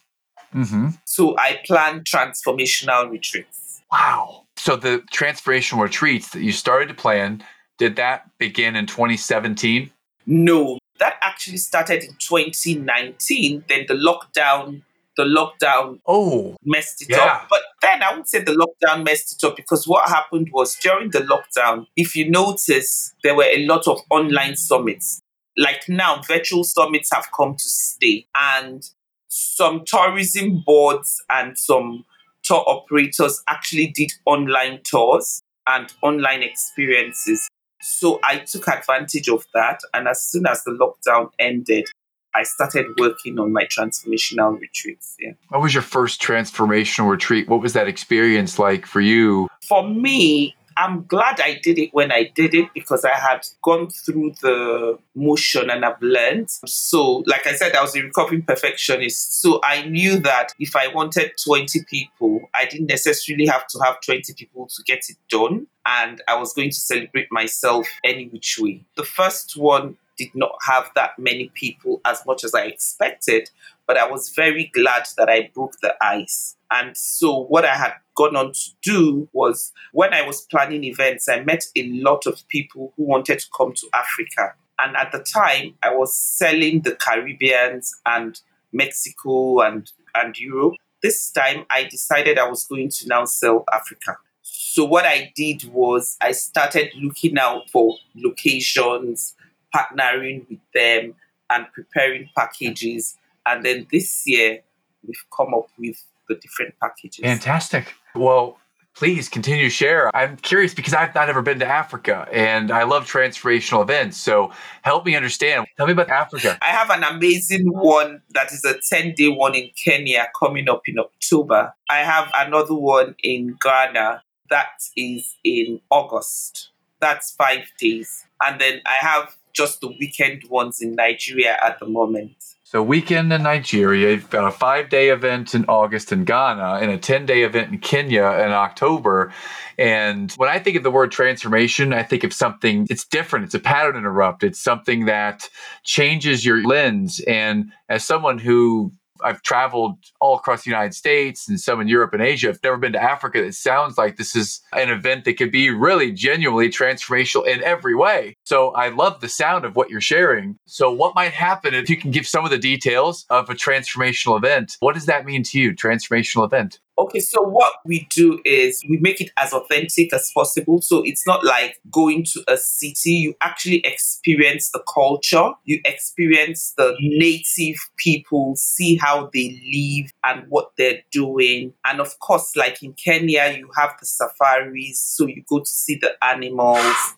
Mm-hmm. 0.55 0.89
So 1.05 1.37
I 1.39 1.61
plan 1.65 2.01
transformational 2.01 3.11
retreats. 3.11 3.83
Wow. 3.91 4.47
So 4.57 4.77
the 4.77 5.03
transformational 5.13 5.83
retreats 5.83 6.31
that 6.31 6.43
you 6.43 6.53
started 6.53 6.89
to 6.89 6.95
plan 6.95 7.43
did 7.79 7.97
that 7.97 8.31
begin 8.39 8.77
in 8.77 8.87
2017? 8.87 9.91
No, 10.27 10.79
that 10.99 11.17
actually 11.23 11.57
started 11.57 12.05
in 12.05 12.15
2019. 12.19 13.65
Then 13.69 13.87
the 13.89 13.95
lockdown, 13.95 14.83
the 15.17 15.25
lockdown 15.25 16.01
oh 16.07 16.57
messed 16.63 17.03
it 17.03 17.09
yeah. 17.11 17.25
up. 17.25 17.47
But 17.49 17.63
then 17.81 18.03
I 18.03 18.15
would 18.15 18.29
say 18.29 18.43
the 18.43 18.53
lockdown 18.53 19.05
messed 19.05 19.33
it 19.33 19.47
up 19.47 19.57
because 19.57 19.89
what 19.89 20.09
happened 20.09 20.51
was 20.53 20.77
during 20.77 21.11
the 21.11 21.21
lockdown, 21.21 21.87
if 21.97 22.15
you 22.15 22.31
notice, 22.31 23.15
there 23.25 23.35
were 23.35 23.45
a 23.45 23.67
lot 23.67 23.89
of 23.89 24.03
online 24.11 24.57
summits. 24.57 25.23
Like 25.57 25.89
now, 25.89 26.21
virtual 26.29 26.65
summits 26.65 27.11
have 27.13 27.29
come 27.35 27.55
to 27.55 27.69
stay, 27.69 28.27
and 28.35 28.89
some 29.31 29.85
tourism 29.87 30.63
boards 30.67 31.23
and 31.31 31.57
some 31.57 32.05
tour 32.43 32.63
operators 32.67 33.43
actually 33.49 33.87
did 33.87 34.11
online 34.27 34.81
tours 34.83 35.43
and 35.69 35.93
online 36.03 36.43
experiences. 36.43 37.49
So 37.81 38.19
I 38.25 38.39
took 38.39 38.69
advantage 38.69 39.29
of 39.29 39.47
that. 39.55 39.81
And 39.95 40.09
as 40.09 40.23
soon 40.23 40.47
as 40.47 40.65
the 40.65 40.73
lockdown 40.73 41.31
ended, 41.39 41.87
I 42.35 42.43
started 42.43 42.87
working 42.99 43.39
on 43.39 43.53
my 43.53 43.65
transformational 43.67 44.59
retreats. 44.61 45.17
Yeah. 45.19 45.33
What 45.49 45.63
was 45.63 45.75
your 45.75 45.83
first 45.83 46.21
transformational 46.21 47.09
retreat? 47.09 47.49
What 47.49 47.61
was 47.61 47.73
that 47.73 47.89
experience 47.89 48.59
like 48.59 48.85
for 48.85 49.01
you? 49.01 49.49
For 49.67 49.89
me, 49.89 50.57
I'm 50.81 51.05
glad 51.05 51.41
I 51.41 51.61
did 51.63 51.79
it 51.79 51.91
when 51.93 52.11
I 52.11 52.33
did 52.35 52.55
it 52.55 52.69
because 52.73 53.05
I 53.05 53.15
had 53.15 53.47
gone 53.63 53.91
through 53.91 54.33
the 54.41 54.99
motion 55.15 55.69
and 55.69 55.85
I've 55.85 56.01
learned. 56.01 56.49
So, 56.65 57.23
like 57.27 57.47
I 57.47 57.53
said, 57.53 57.77
I 57.77 57.83
was 57.83 57.95
a 57.95 58.03
recovering 58.03 58.43
perfectionist. 58.43 59.43
So 59.43 59.61
I 59.63 59.87
knew 59.87 60.19
that 60.21 60.55
if 60.59 60.75
I 60.75 60.89
wanted 60.89 61.33
20 61.45 61.85
people, 61.85 62.49
I 62.55 62.65
didn't 62.65 62.87
necessarily 62.87 63.45
have 63.47 63.67
to 63.67 63.81
have 63.85 64.01
20 64.01 64.33
people 64.33 64.69
to 64.69 64.83
get 64.85 65.05
it 65.11 65.17
done. 65.29 65.67
And 65.85 66.23
I 66.27 66.39
was 66.39 66.55
going 66.55 66.71
to 66.71 66.77
celebrate 66.77 67.31
myself 67.31 67.87
any 68.03 68.29
which 68.29 68.59
way. 68.59 68.83
The 68.97 69.05
first 69.05 69.59
one 69.59 69.99
did 70.17 70.35
not 70.35 70.57
have 70.67 70.91
that 70.95 71.19
many 71.19 71.51
people 71.55 72.01
as 72.07 72.25
much 72.27 72.43
as 72.43 72.55
I 72.55 72.65
expected, 72.65 73.51
but 73.91 73.99
I 73.99 74.09
was 74.09 74.29
very 74.29 74.71
glad 74.73 75.09
that 75.17 75.29
I 75.29 75.51
broke 75.53 75.81
the 75.83 75.97
ice. 76.01 76.55
And 76.71 76.97
so, 76.97 77.47
what 77.47 77.65
I 77.65 77.75
had 77.75 77.95
gone 78.15 78.37
on 78.37 78.53
to 78.53 78.71
do 78.85 79.29
was 79.33 79.73
when 79.91 80.15
I 80.15 80.25
was 80.25 80.43
planning 80.43 80.85
events, 80.85 81.29
I 81.29 81.41
met 81.41 81.65
a 81.75 81.91
lot 81.95 82.25
of 82.25 82.47
people 82.47 82.93
who 82.97 83.03
wanted 83.03 83.41
to 83.41 83.47
come 83.57 83.73
to 83.73 83.89
Africa. 83.93 84.55
And 84.79 84.97
at 84.97 85.11
the 85.11 85.19
time, 85.19 85.75
I 85.83 85.93
was 85.93 86.17
selling 86.17 86.83
the 86.83 86.95
Caribbeans 86.95 87.93
and 88.07 88.41
Mexico 88.73 89.59
and, 89.59 89.91
and 90.15 90.39
Europe. 90.39 90.75
This 91.03 91.33
time, 91.33 91.67
I 91.69 91.89
decided 91.91 92.39
I 92.39 92.49
was 92.49 92.65
going 92.67 92.91
to 92.91 93.09
now 93.09 93.25
sell 93.25 93.65
Africa. 93.73 94.19
So, 94.43 94.85
what 94.85 95.05
I 95.05 95.33
did 95.35 95.65
was 95.65 96.17
I 96.21 96.31
started 96.31 96.93
looking 96.95 97.39
out 97.39 97.69
for 97.69 97.97
locations, 98.15 99.35
partnering 99.75 100.49
with 100.49 100.61
them, 100.73 101.17
and 101.51 101.67
preparing 101.73 102.31
packages. 102.37 103.17
And 103.47 103.65
then 103.65 103.87
this 103.91 104.23
year, 104.27 104.61
we've 105.07 105.25
come 105.37 105.55
up 105.55 105.69
with 105.79 105.97
the 106.29 106.37
different 106.37 106.75
packages. 106.81 107.25
Fantastic. 107.25 107.95
Well, 108.15 108.59
please 108.95 109.29
continue 109.29 109.65
to 109.65 109.71
share. 109.71 110.15
I'm 110.15 110.37
curious 110.37 110.75
because 110.75 110.95
I've 110.95 111.15
not 111.15 111.29
ever 111.29 111.43
been 111.43 111.59
to 111.61 111.67
Africa 111.67 112.29
and 112.33 112.71
I 112.71 112.83
love 112.83 113.11
transformational 113.11 113.83
events. 113.83 114.19
So 114.19 114.53
help 114.83 115.07
me 115.07 115.17
understand. 115.17 115.67
Tell 115.77 115.87
me 115.87 115.93
about 115.93 116.11
Africa. 116.11 116.59
I 116.63 116.67
have 116.67 116.91
an 116.91 117.05
amazing 117.05 117.67
one 117.67 118.23
that 118.31 118.53
is 118.53 118.65
a 118.65 118.75
10 118.79 119.15
day 119.15 119.29
one 119.29 119.55
in 119.55 119.71
Kenya 119.83 120.29
coming 120.39 120.69
up 120.69 120.83
in 120.87 120.99
October. 120.99 121.73
I 121.89 121.99
have 121.99 122.31
another 122.37 122.75
one 122.75 123.15
in 123.23 123.57
Ghana 123.61 124.23
that 124.51 124.83
is 124.97 125.37
in 125.45 125.81
August. 125.91 126.71
That's 127.01 127.31
five 127.31 127.71
days. 127.79 128.27
And 128.45 128.61
then 128.61 128.81
I 128.85 128.97
have 129.01 129.37
just 129.53 129.81
the 129.81 129.89
weekend 129.89 130.43
ones 130.49 130.83
in 130.83 130.95
Nigeria 130.95 131.57
at 131.65 131.79
the 131.79 131.87
moment. 131.87 132.37
So 132.71 132.85
weekend 132.85 133.33
in 133.33 133.43
Nigeria, 133.43 134.13
you've 134.13 134.31
got 134.31 134.47
a 134.47 134.53
five-day 134.53 135.09
event 135.09 135.57
in 135.57 135.65
August 135.65 136.13
in 136.13 136.23
Ghana, 136.23 136.79
and 136.81 136.93
a 136.93 136.99
ten-day 136.99 137.43
event 137.43 137.73
in 137.73 137.81
Kenya 137.81 138.23
in 138.23 138.53
October. 138.53 139.35
And 139.77 140.31
when 140.37 140.49
I 140.49 140.61
think 140.61 140.77
of 140.77 140.85
the 140.85 140.91
word 140.93 141.11
transformation, 141.11 141.93
I 141.93 142.05
think 142.05 142.23
of 142.23 142.33
something. 142.33 142.87
It's 142.89 143.05
different. 143.05 143.47
It's 143.47 143.57
a 143.57 143.59
pattern 143.59 143.97
interrupt. 143.97 144.45
It's 144.45 144.63
something 144.63 145.07
that 145.07 145.49
changes 145.83 146.47
your 146.47 146.65
lens. 146.65 147.19
And 147.27 147.73
as 147.89 148.05
someone 148.05 148.39
who 148.39 148.93
I've 149.21 149.43
traveled 149.43 149.99
all 150.21 150.37
across 150.37 150.65
the 150.65 150.71
United 150.71 150.95
States 150.95 151.49
and 151.49 151.61
some 151.61 151.81
in 151.81 151.89
Europe 151.89 152.13
and 152.13 152.23
Asia. 152.23 152.51
I've 152.51 152.63
never 152.63 152.77
been 152.77 152.93
to 152.93 153.03
Africa. 153.03 153.45
It 153.45 153.55
sounds 153.55 153.99
like 153.99 154.17
this 154.17 154.37
is 154.37 154.61
an 154.73 154.91
event 154.91 155.25
that 155.25 155.37
could 155.37 155.51
be 155.51 155.71
really 155.71 156.13
genuinely 156.13 156.69
transformational 156.69 157.47
in 157.47 157.63
every 157.63 157.95
way. 157.95 158.37
So 158.45 158.71
I 158.71 158.89
love 158.89 159.21
the 159.21 159.29
sound 159.29 159.65
of 159.65 159.77
what 159.77 159.91
you're 159.91 160.01
sharing. 160.01 160.59
So 160.67 160.91
what 160.91 161.15
might 161.15 161.33
happen 161.33 161.75
if 161.75 161.89
you 161.89 161.97
can 161.97 162.11
give 162.11 162.27
some 162.27 162.45
of 162.45 162.51
the 162.51 162.59
details 162.59 163.27
of 163.31 163.49
a 163.51 163.55
transformational 163.55 164.37
event? 164.37 164.77
What 164.81 164.95
does 164.95 165.07
that 165.07 165.25
mean 165.25 165.43
to 165.45 165.59
you, 165.59 165.75
transformational 165.75 166.45
event? 166.45 166.81
Okay, 167.01 167.21
so 167.21 167.41
what 167.41 167.77
we 167.87 168.07
do 168.15 168.43
is 168.45 168.85
we 168.87 168.99
make 168.99 169.23
it 169.23 169.31
as 169.39 169.55
authentic 169.55 170.13
as 170.13 170.31
possible. 170.35 170.83
So 170.83 171.03
it's 171.03 171.27
not 171.27 171.43
like 171.43 171.81
going 171.91 172.25
to 172.33 172.45
a 172.47 172.59
city, 172.59 173.13
you 173.13 173.35
actually 173.41 173.79
experience 173.87 174.71
the 174.71 174.83
culture, 174.93 175.53
you 175.65 175.81
experience 175.87 176.75
the 176.77 176.95
native 177.01 177.77
people, 177.97 178.55
see 178.57 178.97
how 178.97 179.31
they 179.33 179.59
live 179.73 180.10
and 180.25 180.45
what 180.49 180.73
they're 180.77 181.03
doing. 181.11 181.75
And 181.85 182.01
of 182.01 182.19
course, 182.21 182.55
like 182.57 182.83
in 182.83 182.93
Kenya, 182.95 183.55
you 183.57 183.71
have 183.77 183.95
the 184.01 184.07
safaris, 184.07 185.01
so 185.01 185.27
you 185.27 185.43
go 185.49 185.61
to 185.61 185.71
see 185.71 185.99
the 186.01 186.13
animals 186.25 187.15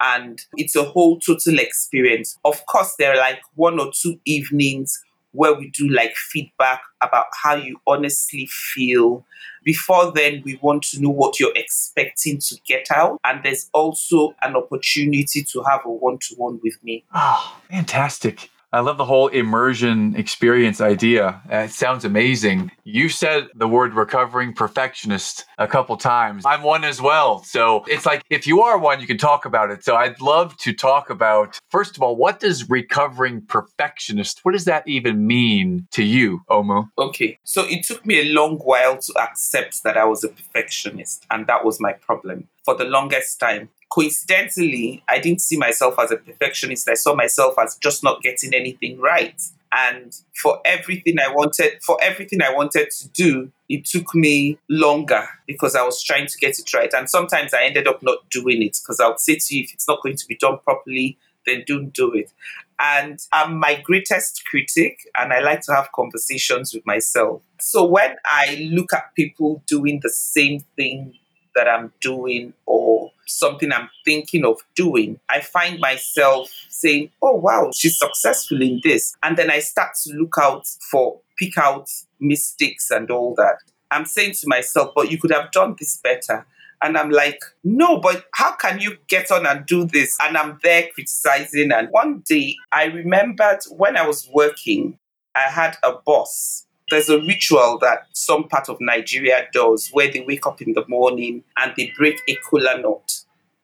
and 0.00 0.40
it's 0.56 0.76
a 0.76 0.84
whole 0.84 1.18
total 1.18 1.58
experience. 1.58 2.38
Of 2.44 2.64
course, 2.66 2.94
there 2.98 3.14
are 3.14 3.18
like 3.18 3.40
one 3.54 3.80
or 3.80 3.90
two 3.92 4.20
evenings 4.24 5.02
where 5.32 5.54
we 5.54 5.70
do 5.70 5.88
like 5.88 6.14
feedback 6.16 6.82
about 7.00 7.26
how 7.42 7.54
you 7.54 7.80
honestly 7.86 8.46
feel. 8.46 9.24
Before 9.64 10.12
then, 10.12 10.42
we 10.44 10.58
want 10.62 10.82
to 10.84 11.00
know 11.00 11.10
what 11.10 11.38
you're 11.38 11.52
expecting 11.54 12.38
to 12.38 12.56
get 12.66 12.86
out. 12.90 13.18
And 13.24 13.42
there's 13.44 13.68
also 13.74 14.34
an 14.40 14.56
opportunity 14.56 15.42
to 15.42 15.62
have 15.68 15.80
a 15.84 15.90
one 15.90 16.18
to 16.28 16.34
one 16.36 16.60
with 16.62 16.82
me. 16.82 17.04
Oh, 17.14 17.60
fantastic. 17.70 18.50
I 18.70 18.80
love 18.80 18.98
the 18.98 19.04
whole 19.04 19.28
immersion 19.28 20.14
experience 20.14 20.80
idea. 20.80 21.40
Uh, 21.50 21.56
it 21.56 21.70
sounds 21.70 22.04
amazing. 22.04 22.70
You 22.84 23.08
said 23.08 23.48
the 23.54 23.66
word 23.66 23.94
recovering 23.94 24.52
perfectionist 24.52 25.46
a 25.56 25.66
couple 25.66 25.96
times. 25.96 26.44
I'm 26.44 26.62
one 26.62 26.84
as 26.84 27.00
well. 27.00 27.42
So 27.44 27.84
it's 27.86 28.04
like 28.04 28.22
if 28.28 28.46
you 28.46 28.60
are 28.60 28.78
one, 28.78 29.00
you 29.00 29.06
can 29.06 29.16
talk 29.16 29.46
about 29.46 29.70
it. 29.70 29.84
So 29.84 29.96
I'd 29.96 30.20
love 30.20 30.54
to 30.58 30.74
talk 30.74 31.08
about, 31.08 31.58
first 31.70 31.96
of 31.96 32.02
all, 32.02 32.14
what 32.16 32.40
does 32.40 32.68
recovering 32.68 33.40
perfectionist, 33.40 34.40
what 34.42 34.52
does 34.52 34.66
that 34.66 34.86
even 34.86 35.26
mean 35.26 35.88
to 35.92 36.02
you, 36.02 36.42
Omu? 36.50 36.90
Okay. 36.98 37.38
So 37.44 37.64
it 37.64 37.84
took 37.84 38.04
me 38.04 38.20
a 38.20 38.24
long 38.34 38.58
while 38.58 38.98
to 38.98 39.18
accept 39.18 39.82
that 39.84 39.96
I 39.96 40.04
was 40.04 40.24
a 40.24 40.28
perfectionist, 40.28 41.24
and 41.30 41.46
that 41.46 41.64
was 41.64 41.80
my 41.80 41.94
problem 41.94 42.48
for 42.66 42.74
the 42.74 42.84
longest 42.84 43.40
time 43.40 43.70
coincidentally, 43.90 45.02
I 45.08 45.18
didn't 45.18 45.40
see 45.40 45.56
myself 45.56 45.98
as 45.98 46.10
a 46.10 46.16
perfectionist. 46.16 46.88
I 46.88 46.94
saw 46.94 47.14
myself 47.14 47.54
as 47.58 47.76
just 47.76 48.04
not 48.04 48.22
getting 48.22 48.54
anything 48.54 49.00
right. 49.00 49.40
And 49.72 50.16
for 50.34 50.60
everything 50.64 51.16
I 51.18 51.30
wanted, 51.30 51.82
for 51.82 51.98
everything 52.02 52.40
I 52.42 52.52
wanted 52.52 52.90
to 52.90 53.08
do, 53.08 53.50
it 53.68 53.84
took 53.84 54.14
me 54.14 54.58
longer 54.68 55.28
because 55.46 55.74
I 55.76 55.84
was 55.84 56.02
trying 56.02 56.26
to 56.26 56.38
get 56.38 56.58
it 56.58 56.72
right. 56.72 56.92
And 56.94 57.08
sometimes 57.08 57.52
I 57.52 57.64
ended 57.64 57.86
up 57.86 58.02
not 58.02 58.30
doing 58.30 58.62
it 58.62 58.78
because 58.82 58.98
I 59.00 59.08
would 59.08 59.20
say 59.20 59.36
to 59.36 59.56
you, 59.56 59.64
if 59.64 59.74
it's 59.74 59.86
not 59.86 60.02
going 60.02 60.16
to 60.16 60.26
be 60.26 60.36
done 60.36 60.58
properly, 60.64 61.18
then 61.46 61.64
don't 61.66 61.92
do 61.92 62.12
it. 62.14 62.32
And 62.80 63.18
I'm 63.32 63.58
my 63.58 63.74
greatest 63.74 64.44
critic, 64.46 65.00
and 65.18 65.32
I 65.32 65.40
like 65.40 65.62
to 65.62 65.74
have 65.74 65.90
conversations 65.92 66.72
with 66.72 66.86
myself. 66.86 67.42
So 67.58 67.84
when 67.84 68.14
I 68.24 68.68
look 68.70 68.92
at 68.92 69.14
people 69.16 69.64
doing 69.66 69.98
the 70.00 70.10
same 70.10 70.60
thing 70.76 71.14
that 71.58 71.68
I'm 71.68 71.92
doing 72.00 72.54
or 72.66 73.10
something 73.26 73.72
I'm 73.72 73.90
thinking 74.04 74.44
of 74.44 74.58
doing, 74.76 75.18
I 75.28 75.40
find 75.40 75.80
myself 75.80 76.50
saying, 76.68 77.10
oh, 77.20 77.34
wow, 77.34 77.72
she's 77.74 77.98
successful 77.98 78.62
in 78.62 78.80
this. 78.84 79.16
And 79.24 79.36
then 79.36 79.50
I 79.50 79.58
start 79.58 79.90
to 80.04 80.12
look 80.14 80.36
out 80.40 80.68
for, 80.90 81.18
pick 81.36 81.58
out 81.58 81.90
mistakes 82.20 82.92
and 82.92 83.10
all 83.10 83.34
that. 83.34 83.56
I'm 83.90 84.04
saying 84.04 84.34
to 84.34 84.46
myself, 84.46 84.92
but 84.94 85.10
you 85.10 85.18
could 85.18 85.32
have 85.32 85.50
done 85.50 85.74
this 85.76 85.96
better. 85.96 86.46
And 86.80 86.96
I'm 86.96 87.10
like, 87.10 87.40
no, 87.64 87.98
but 87.98 88.26
how 88.34 88.52
can 88.52 88.80
you 88.80 88.98
get 89.08 89.32
on 89.32 89.46
and 89.46 89.66
do 89.66 89.84
this? 89.84 90.16
And 90.22 90.36
I'm 90.36 90.60
there 90.62 90.88
criticizing. 90.94 91.72
And 91.72 91.88
one 91.90 92.22
day 92.24 92.54
I 92.70 92.84
remembered 92.84 93.58
when 93.68 93.96
I 93.96 94.06
was 94.06 94.28
working, 94.32 94.96
I 95.34 95.50
had 95.50 95.76
a 95.82 95.94
boss 96.06 96.66
there's 96.90 97.08
a 97.08 97.20
ritual 97.20 97.78
that 97.80 98.06
some 98.12 98.48
part 98.48 98.68
of 98.68 98.78
Nigeria 98.80 99.46
does 99.52 99.88
where 99.92 100.10
they 100.10 100.20
wake 100.20 100.46
up 100.46 100.62
in 100.62 100.72
the 100.74 100.84
morning 100.88 101.44
and 101.56 101.72
they 101.76 101.92
break 101.96 102.20
a 102.28 102.36
kola 102.36 102.78
nut 102.78 103.20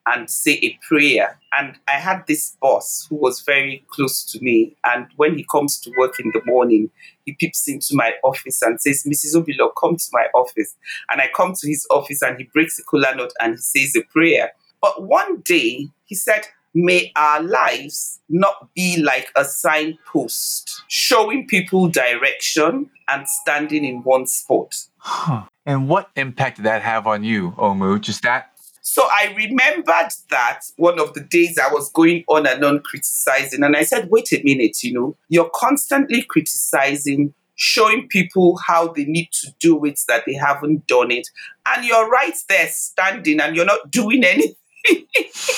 and 0.06 0.28
say 0.28 0.52
a 0.62 0.78
prayer. 0.86 1.38
And 1.58 1.76
I 1.88 1.92
had 1.92 2.26
this 2.26 2.56
boss 2.60 3.06
who 3.08 3.16
was 3.16 3.40
very 3.40 3.84
close 3.88 4.22
to 4.32 4.40
me. 4.42 4.76
And 4.84 5.06
when 5.16 5.36
he 5.36 5.46
comes 5.50 5.80
to 5.80 5.92
work 5.98 6.20
in 6.20 6.30
the 6.34 6.42
morning, 6.44 6.90
he 7.24 7.34
peeps 7.34 7.68
into 7.68 7.94
my 7.94 8.12
office 8.22 8.60
and 8.60 8.80
says, 8.80 9.04
Mrs. 9.08 9.34
Obilor, 9.34 9.70
come 9.80 9.96
to 9.96 10.08
my 10.12 10.26
office. 10.34 10.76
And 11.10 11.22
I 11.22 11.30
come 11.34 11.54
to 11.54 11.66
his 11.66 11.86
office 11.90 12.20
and 12.22 12.36
he 12.36 12.44
breaks 12.52 12.78
a 12.78 12.82
kola 12.82 13.14
nut 13.14 13.32
and 13.40 13.52
he 13.54 13.58
says 13.58 13.96
a 13.96 14.02
prayer. 14.12 14.52
But 14.82 15.02
one 15.02 15.40
day 15.40 15.88
he 16.04 16.14
said, 16.14 16.48
May 16.74 17.12
our 17.14 17.42
lives 17.42 18.20
not 18.28 18.68
be 18.74 19.00
like 19.00 19.30
a 19.36 19.44
signpost, 19.44 20.82
showing 20.88 21.46
people 21.46 21.88
direction 21.88 22.90
and 23.08 23.28
standing 23.28 23.84
in 23.84 24.02
one 24.02 24.26
spot. 24.26 24.74
Huh. 24.98 25.44
And 25.66 25.88
what 25.88 26.10
impact 26.16 26.56
did 26.56 26.66
that 26.66 26.82
have 26.82 27.06
on 27.06 27.24
you, 27.24 27.52
Omu? 27.52 28.00
Just 28.00 28.22
that 28.22 28.54
so 28.86 29.02
I 29.02 29.34
remembered 29.34 30.12
that 30.28 30.60
one 30.76 31.00
of 31.00 31.14
the 31.14 31.20
days 31.20 31.58
I 31.58 31.72
was 31.72 31.90
going 31.90 32.22
on 32.28 32.46
and 32.46 32.62
on 32.62 32.80
criticizing, 32.80 33.62
and 33.62 33.74
I 33.74 33.82
said, 33.82 34.10
wait 34.10 34.30
a 34.32 34.42
minute, 34.44 34.82
you 34.82 34.92
know, 34.92 35.16
you're 35.30 35.50
constantly 35.54 36.22
criticizing, 36.22 37.32
showing 37.54 38.08
people 38.08 38.58
how 38.58 38.88
they 38.88 39.06
need 39.06 39.30
to 39.40 39.54
do 39.58 39.82
it, 39.86 40.00
that 40.06 40.24
they 40.26 40.34
haven't 40.34 40.86
done 40.86 41.10
it, 41.10 41.28
and 41.66 41.86
you're 41.86 42.10
right 42.10 42.36
there 42.50 42.68
standing 42.68 43.40
and 43.40 43.56
you're 43.56 43.64
not 43.64 43.90
doing 43.90 44.22
anything. 44.22 44.54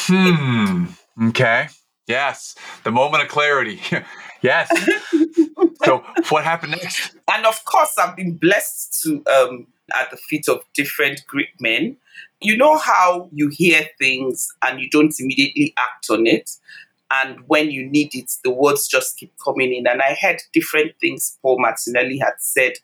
hmm. 0.06 0.84
Okay. 1.22 1.68
Yes. 2.06 2.54
The 2.84 2.90
moment 2.90 3.22
of 3.22 3.28
clarity. 3.28 3.80
Yes. 4.42 4.70
so 5.84 6.04
what 6.28 6.44
happened 6.44 6.72
next? 6.72 7.16
And 7.32 7.46
of 7.46 7.64
course, 7.64 7.96
I've 7.98 8.14
been 8.14 8.36
blessed 8.36 9.02
to 9.02 9.24
um, 9.26 9.66
at 9.98 10.10
the 10.10 10.16
feet 10.16 10.48
of 10.48 10.60
different 10.74 11.24
great 11.26 11.58
men. 11.58 11.96
You 12.40 12.56
know 12.56 12.76
how 12.76 13.28
you 13.32 13.48
hear 13.48 13.88
things 13.98 14.48
and 14.62 14.78
you 14.78 14.88
don't 14.90 15.14
immediately 15.18 15.74
act 15.78 16.10
on 16.10 16.26
it. 16.26 16.50
And 17.10 17.40
when 17.46 17.70
you 17.70 17.88
need 17.88 18.14
it, 18.14 18.30
the 18.44 18.50
words 18.50 18.86
just 18.86 19.16
keep 19.16 19.32
coming 19.42 19.74
in. 19.74 19.86
And 19.86 20.02
I 20.02 20.16
heard 20.20 20.42
different 20.52 20.92
things 21.00 21.38
Paul 21.40 21.60
Martinelli 21.60 22.18
had 22.18 22.34
said 22.38 22.74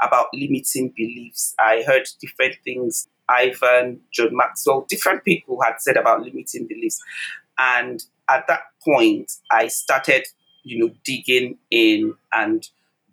about 0.00 0.26
limiting 0.34 0.92
beliefs. 0.96 1.54
I 1.58 1.84
heard 1.86 2.06
different 2.20 2.56
things 2.64 3.08
Ivan, 3.28 4.00
John 4.12 4.30
Maxwell, 4.32 4.86
different 4.88 5.24
people 5.24 5.60
had 5.62 5.80
said 5.80 5.96
about 5.96 6.22
limiting 6.22 6.66
beliefs. 6.66 7.00
And 7.58 8.02
at 8.28 8.46
that 8.48 8.60
point, 8.84 9.32
I 9.50 9.68
started, 9.68 10.26
you 10.62 10.78
know, 10.78 10.94
digging 11.04 11.58
in 11.70 12.14
and 12.32 12.66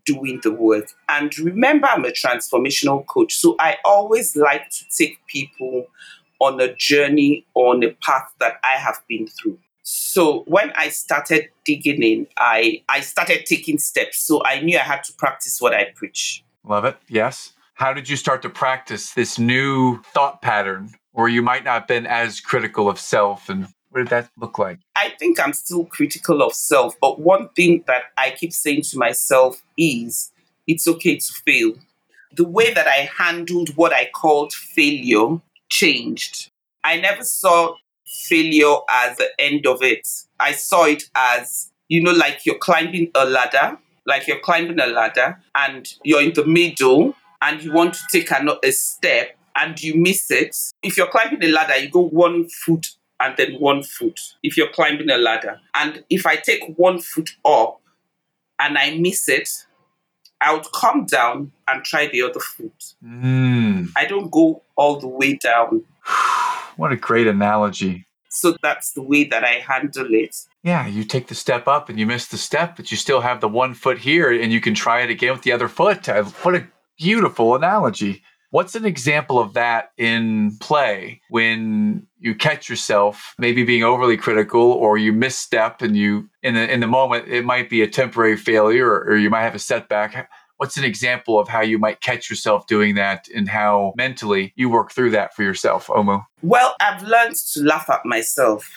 doing 0.06 0.40
the 0.44 0.52
work. 0.52 0.88
And 1.10 1.38
remember, 1.40 1.88
I'm 1.88 2.06
a 2.06 2.12
transformational 2.12 3.06
coach. 3.08 3.34
So 3.34 3.56
I 3.60 3.78
always 3.84 4.36
like 4.36 4.70
to 4.70 4.86
take 4.98 5.18
people 5.28 5.88
on 6.40 6.62
a 6.62 6.76
journey, 6.76 7.46
on 7.56 7.84
a 7.84 7.92
path 7.92 8.32
that 8.40 8.60
I 8.64 8.78
have 8.78 9.00
been 9.08 9.28
through. 9.28 9.58
So 9.84 10.44
when 10.48 10.72
I 10.76 10.90
started 10.90 11.50
digging 11.64 12.02
in, 12.02 12.28
I, 12.38 12.82
I 12.90 13.02
started 13.02 13.46
taking 13.46 13.78
steps. 13.78 14.20
So 14.20 14.42
I 14.44 14.60
knew 14.62 14.78
I 14.78 14.82
had 14.82 15.04
to 15.06 15.14
practice 15.14 15.62
what 15.62 15.74
I 15.74 15.92
preach. 15.96 16.44
Love 16.64 16.86
it. 16.86 16.98
Yes. 17.08 17.54
How 17.76 17.94
did 17.94 18.10
you 18.10 18.16
start 18.16 18.42
to 18.44 18.50
practice 18.50 19.14
this 19.14 19.38
new 19.38 20.02
thought 20.14 20.42
pattern 20.42 20.92
where 21.12 21.28
you 21.28 21.42
might 21.42 21.64
not 21.64 21.82
have 21.82 21.88
been 21.88 22.08
as 22.08 22.40
critical 22.40 22.90
of 22.90 23.00
self 23.00 23.48
and 23.48 23.68
that 24.04 24.30
look 24.38 24.60
like? 24.60 24.80
I 24.96 25.14
think 25.18 25.40
I'm 25.40 25.54
still 25.54 25.86
critical 25.86 26.42
of 26.42 26.54
self, 26.54 26.96
but 27.00 27.20
one 27.20 27.50
thing 27.56 27.84
that 27.88 28.04
I 28.18 28.32
keep 28.32 28.52
saying 28.52 28.82
to 28.90 28.98
myself 28.98 29.64
is 29.78 30.32
it's 30.68 30.88
okay 30.88 31.18
to 31.18 31.34
fail. 31.46 31.74
The 32.36 32.44
way 32.48 32.74
that 32.74 32.88
I 32.88 33.10
handled 33.18 33.70
what 33.78 33.94
I 33.94 34.10
called 34.14 34.54
failure 34.54 35.40
changed. 35.70 36.52
I 36.84 37.00
never 37.00 37.24
saw 37.24 37.76
failure 38.06 38.76
as 38.92 39.18
the 39.18 39.30
end 39.40 39.66
of 39.66 39.82
it. 39.82 40.08
I 40.40 40.52
saw 40.52 40.86
it 40.86 41.04
as, 41.16 41.72
you 41.88 42.04
know, 42.04 42.12
like 42.12 42.46
you're 42.46 42.58
climbing 42.58 43.12
a 43.16 43.26
ladder, 43.26 43.78
like 44.06 44.28
you're 44.28 44.40
climbing 44.40 44.80
a 44.80 44.88
ladder 44.88 45.42
and 45.56 45.88
you're 46.04 46.22
in 46.22 46.34
the 46.34 46.46
middle 46.46 47.16
and 47.42 47.64
you 47.64 47.72
want 47.72 47.94
to 47.94 48.02
take 48.12 48.32
another 48.32 48.72
step 48.72 49.38
and 49.56 49.82
you 49.82 49.96
miss 49.96 50.30
it. 50.30 50.56
If 50.84 50.98
you're 50.98 51.08
climbing 51.08 51.44
a 51.44 51.48
ladder, 51.48 51.78
you 51.78 51.90
go 51.90 52.02
one 52.02 52.48
foot 52.50 52.88
and 53.20 53.36
then 53.38 53.54
one 53.60 53.84
foot. 53.84 54.20
If 54.44 54.58
you're 54.58 54.70
climbing 54.70 55.10
a 55.10 55.18
ladder. 55.18 55.60
And 55.74 56.04
if 56.10 56.26
I 56.26 56.36
take 56.36 56.74
one 56.76 57.00
foot 57.00 57.32
up 57.46 57.82
and 58.60 58.78
I 58.78 58.98
miss 58.98 59.28
it, 59.30 59.50
I 60.42 60.54
would 60.54 60.66
come 60.74 61.06
down 61.06 61.52
and 61.68 61.84
try 61.84 62.08
the 62.08 62.22
other 62.22 62.40
foot. 62.40 62.94
Mm. 63.04 63.90
I 63.96 64.06
don't 64.06 64.30
go 64.32 64.64
all 64.76 65.00
the 65.00 65.08
way 65.08 65.36
down. 65.36 65.84
what 66.76 66.92
a 66.92 66.98
great 66.98 67.28
analogy. 67.28 68.06
So 68.30 68.58
that's 68.62 68.92
the 68.92 69.02
way 69.02 69.24
that 69.24 69.46
I 69.46 69.64
handle 69.66 70.14
it. 70.14 70.36
Yeah, 70.62 70.86
you 70.88 71.06
take 71.06 71.28
the 71.28 71.36
step 71.36 71.70
up 71.70 71.88
and 71.88 71.98
you 71.98 72.06
miss 72.06 72.28
the 72.28 72.38
step, 72.38 72.76
but 72.76 72.92
you 72.92 72.98
still 72.98 73.22
have 73.22 73.40
the 73.40 73.48
one 73.48 73.74
foot 73.74 74.00
here 74.00 74.30
and 74.30 74.52
you 74.52 74.60
can 74.60 74.74
try 74.74 75.02
it 75.02 75.10
again 75.10 75.32
with 75.32 75.44
the 75.44 75.54
other 75.54 75.70
foot. 75.70 76.06
What 76.08 76.56
a 76.56 76.68
beautiful 76.98 77.56
analogy. 77.56 78.24
What's 78.56 78.74
an 78.74 78.86
example 78.86 79.38
of 79.38 79.52
that 79.56 79.92
in 79.98 80.56
play 80.62 81.20
when 81.28 82.08
you 82.20 82.34
catch 82.34 82.70
yourself 82.70 83.36
maybe 83.38 83.66
being 83.66 83.84
overly 83.84 84.16
critical 84.16 84.62
or 84.62 84.98
you 84.98 85.12
misstep 85.12 85.82
and 85.82 85.98
you 85.98 86.30
in 86.42 86.54
the 86.54 86.72
in 86.72 86.80
the 86.80 86.88
moment 86.88 87.28
it 87.28 87.44
might 87.44 87.70
be 87.70 87.82
a 87.82 87.88
temporary 87.90 88.38
failure 88.38 88.88
or, 88.88 89.10
or 89.10 89.18
you 89.18 89.30
might 89.30 89.42
have 89.42 89.56
a 89.56 89.60
setback. 89.60 90.30
What's 90.56 90.78
an 90.78 90.86
example 90.86 91.38
of 91.38 91.50
how 91.50 91.60
you 91.64 91.78
might 91.78 92.00
catch 92.00 92.30
yourself 92.30 92.66
doing 92.66 92.96
that 92.96 93.28
and 93.36 93.50
how 93.50 93.94
mentally 93.98 94.54
you 94.56 94.70
work 94.70 94.94
through 94.94 95.10
that 95.10 95.36
for 95.36 95.44
yourself, 95.44 95.88
Omu? 95.88 96.26
Well, 96.42 96.76
I've 96.80 97.04
learned 97.04 97.36
to 97.56 97.62
laugh 97.62 97.90
at 97.90 98.06
myself. 98.06 98.72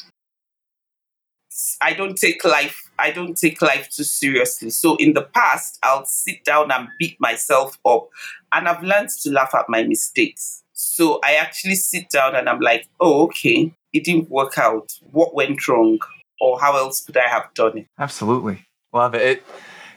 I 1.80 1.92
don't 1.92 2.16
take 2.16 2.44
life 2.44 2.88
I 2.98 3.10
don't 3.12 3.36
take 3.36 3.62
life 3.62 3.88
too 3.90 4.04
seriously. 4.04 4.70
So 4.70 4.96
in 4.96 5.12
the 5.12 5.22
past, 5.22 5.78
I'll 5.82 6.04
sit 6.04 6.44
down 6.44 6.72
and 6.72 6.88
beat 6.98 7.16
myself 7.20 7.78
up. 7.86 8.08
And 8.52 8.66
I've 8.66 8.82
learned 8.82 9.10
to 9.22 9.30
laugh 9.30 9.54
at 9.54 9.68
my 9.68 9.84
mistakes. 9.84 10.64
So 10.72 11.20
I 11.24 11.34
actually 11.34 11.76
sit 11.76 12.10
down 12.10 12.34
and 12.34 12.48
I'm 12.48 12.60
like, 12.60 12.88
oh, 13.00 13.22
okay, 13.24 13.72
it 13.92 14.04
didn't 14.04 14.30
work 14.30 14.58
out. 14.58 14.92
What 15.12 15.34
went 15.34 15.66
wrong? 15.68 15.98
Or 16.40 16.60
how 16.60 16.76
else 16.76 17.04
could 17.04 17.16
I 17.16 17.28
have 17.28 17.52
done 17.54 17.78
it? 17.78 17.86
Absolutely. 17.98 18.66
Love 18.92 19.14
it. 19.14 19.22
It, 19.22 19.44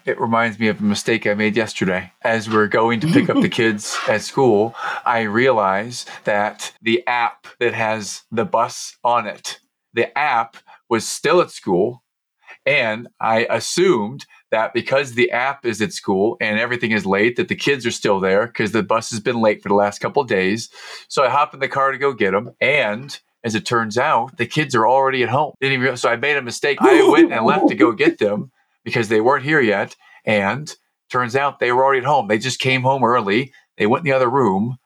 it 0.06 0.20
reminds 0.20 0.60
me 0.60 0.68
of 0.68 0.80
a 0.80 0.84
mistake 0.84 1.28
I 1.28 1.34
made 1.34 1.56
yesterday. 1.56 2.12
As 2.24 2.50
we're 2.50 2.68
going 2.68 3.00
to 3.02 3.08
pick 3.08 3.30
up 3.30 3.42
the 3.42 3.50
kids 3.62 3.98
at 4.08 4.22
school, 4.22 4.76
I 5.06 5.22
realize 5.22 6.06
that 6.24 6.74
the 6.82 7.06
app 7.08 7.48
that 7.60 7.74
has 7.74 8.24
the 8.32 8.46
bus 8.46 8.98
on 9.04 9.28
it, 9.28 9.60
the 9.94 10.16
app 10.18 10.58
was 10.92 11.08
still 11.08 11.42
at 11.42 11.50
school 11.50 12.04
and 12.66 13.08
I 13.20 13.48
assumed 13.50 14.26
that 14.52 14.74
because 14.74 15.14
the 15.14 15.32
app 15.32 15.66
is 15.66 15.82
at 15.82 15.94
school 15.94 16.38
and 16.40 16.60
everything 16.60 16.92
is 16.92 17.06
late, 17.06 17.38
that 17.38 17.48
the 17.48 17.56
kids 17.56 17.86
are 17.86 17.92
still 17.92 18.20
there 18.20 18.48
because 18.48 18.72
the 18.72 18.84
bus 18.84 19.10
has 19.12 19.20
been 19.20 19.42
late 19.42 19.64
for 19.64 19.70
the 19.70 19.76
last 19.76 20.00
couple 20.00 20.24
days. 20.24 20.70
So 21.08 21.24
I 21.24 21.30
hop 21.30 21.54
in 21.54 21.60
the 21.60 21.68
car 21.68 21.92
to 21.92 21.98
go 21.98 22.14
get 22.14 22.32
them. 22.32 22.52
And 22.60 23.18
as 23.44 23.56
it 23.56 23.66
turns 23.66 23.98
out, 23.98 24.38
the 24.38 24.46
kids 24.46 24.76
are 24.76 24.88
already 24.88 25.24
at 25.24 25.30
home. 25.30 25.54
So 25.96 26.10
I 26.10 26.18
made 26.18 26.38
a 26.38 26.42
mistake. 26.42 26.78
I 26.82 27.10
went 27.10 27.32
and 27.32 27.46
left 27.46 27.70
to 27.70 27.76
go 27.76 27.94
get 27.94 28.20
them 28.20 28.52
because 28.84 29.10
they 29.10 29.22
weren't 29.22 29.46
here 29.46 29.62
yet. 29.62 29.96
And 30.26 30.72
turns 31.10 31.36
out 31.36 31.60
they 31.60 31.72
were 31.72 31.84
already 31.84 32.00
at 32.00 32.06
home. 32.06 32.28
They 32.28 32.38
just 32.38 32.60
came 32.60 32.84
home 32.84 33.04
early. 33.04 33.54
They 33.78 33.88
went 33.88 34.06
in 34.06 34.12
the 34.12 34.16
other 34.16 34.30
room. 34.30 34.78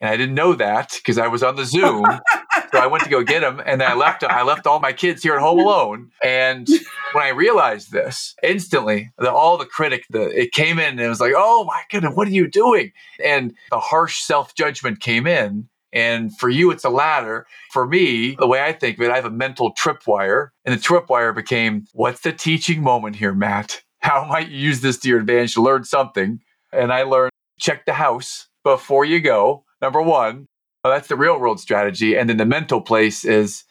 And 0.00 0.10
I 0.10 0.16
didn't 0.16 0.34
know 0.34 0.54
that 0.54 0.94
because 0.96 1.18
I 1.18 1.28
was 1.28 1.42
on 1.42 1.56
the 1.56 1.64
Zoom. 1.64 2.04
so 2.72 2.78
I 2.78 2.86
went 2.86 3.04
to 3.04 3.10
go 3.10 3.22
get 3.22 3.42
him, 3.42 3.60
and 3.64 3.82
I 3.82 3.94
left. 3.94 4.24
I 4.24 4.42
left 4.42 4.66
all 4.66 4.80
my 4.80 4.92
kids 4.92 5.22
here 5.22 5.34
at 5.34 5.40
home 5.40 5.58
alone. 5.58 6.10
And 6.22 6.68
when 7.12 7.24
I 7.24 7.30
realized 7.30 7.92
this, 7.92 8.34
instantly, 8.42 9.10
all 9.18 9.58
the 9.58 9.66
critic, 9.66 10.04
the 10.10 10.22
it 10.28 10.52
came 10.52 10.78
in 10.78 10.90
and 10.90 11.00
it 11.00 11.08
was 11.08 11.20
like, 11.20 11.34
"Oh 11.36 11.64
my 11.64 11.82
goodness, 11.90 12.14
what 12.14 12.28
are 12.28 12.32
you 12.32 12.48
doing?" 12.48 12.92
And 13.24 13.54
the 13.70 13.80
harsh 13.80 14.20
self 14.20 14.54
judgment 14.54 15.00
came 15.00 15.26
in. 15.26 15.68
And 15.92 16.36
for 16.38 16.48
you, 16.48 16.70
it's 16.70 16.84
a 16.84 16.90
ladder. 16.90 17.46
For 17.72 17.86
me, 17.86 18.36
the 18.38 18.46
way 18.46 18.62
I 18.62 18.72
think 18.72 18.98
of 18.98 19.04
it, 19.04 19.10
I 19.10 19.16
have 19.16 19.24
a 19.24 19.30
mental 19.30 19.74
tripwire, 19.74 20.50
and 20.64 20.72
the 20.72 20.80
tripwire 20.80 21.34
became, 21.34 21.86
"What's 21.92 22.20
the 22.20 22.32
teaching 22.32 22.82
moment 22.82 23.16
here, 23.16 23.34
Matt? 23.34 23.82
How 24.00 24.24
might 24.24 24.48
you 24.48 24.58
use 24.58 24.80
this 24.80 24.98
to 24.98 25.08
your 25.08 25.20
advantage 25.20 25.54
to 25.54 25.62
learn 25.62 25.84
something?" 25.84 26.40
And 26.72 26.92
I 26.92 27.02
learned 27.02 27.32
check 27.58 27.84
the 27.84 27.92
house 27.94 28.48
before 28.64 29.04
you 29.04 29.20
go. 29.20 29.64
Number 29.82 30.02
one, 30.02 30.46
well, 30.84 30.92
that's 30.94 31.08
the 31.08 31.16
real 31.16 31.38
world 31.38 31.60
strategy. 31.60 32.16
And 32.16 32.28
then 32.28 32.36
the 32.36 32.46
mental 32.46 32.80
place 32.80 33.24
is 33.24 33.64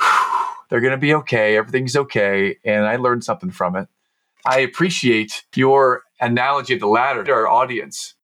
they're 0.70 0.80
going 0.80 0.92
to 0.92 0.96
be 0.96 1.14
okay. 1.14 1.56
Everything's 1.56 1.96
okay. 1.96 2.56
And 2.64 2.86
I 2.86 2.96
learned 2.96 3.24
something 3.24 3.50
from 3.50 3.76
it. 3.76 3.88
I 4.44 4.60
appreciate 4.60 5.44
your 5.54 6.02
analogy 6.20 6.74
of 6.74 6.80
the 6.80 6.86
ladder 6.86 7.24
to 7.24 7.32
our 7.32 7.48
audience 7.48 8.14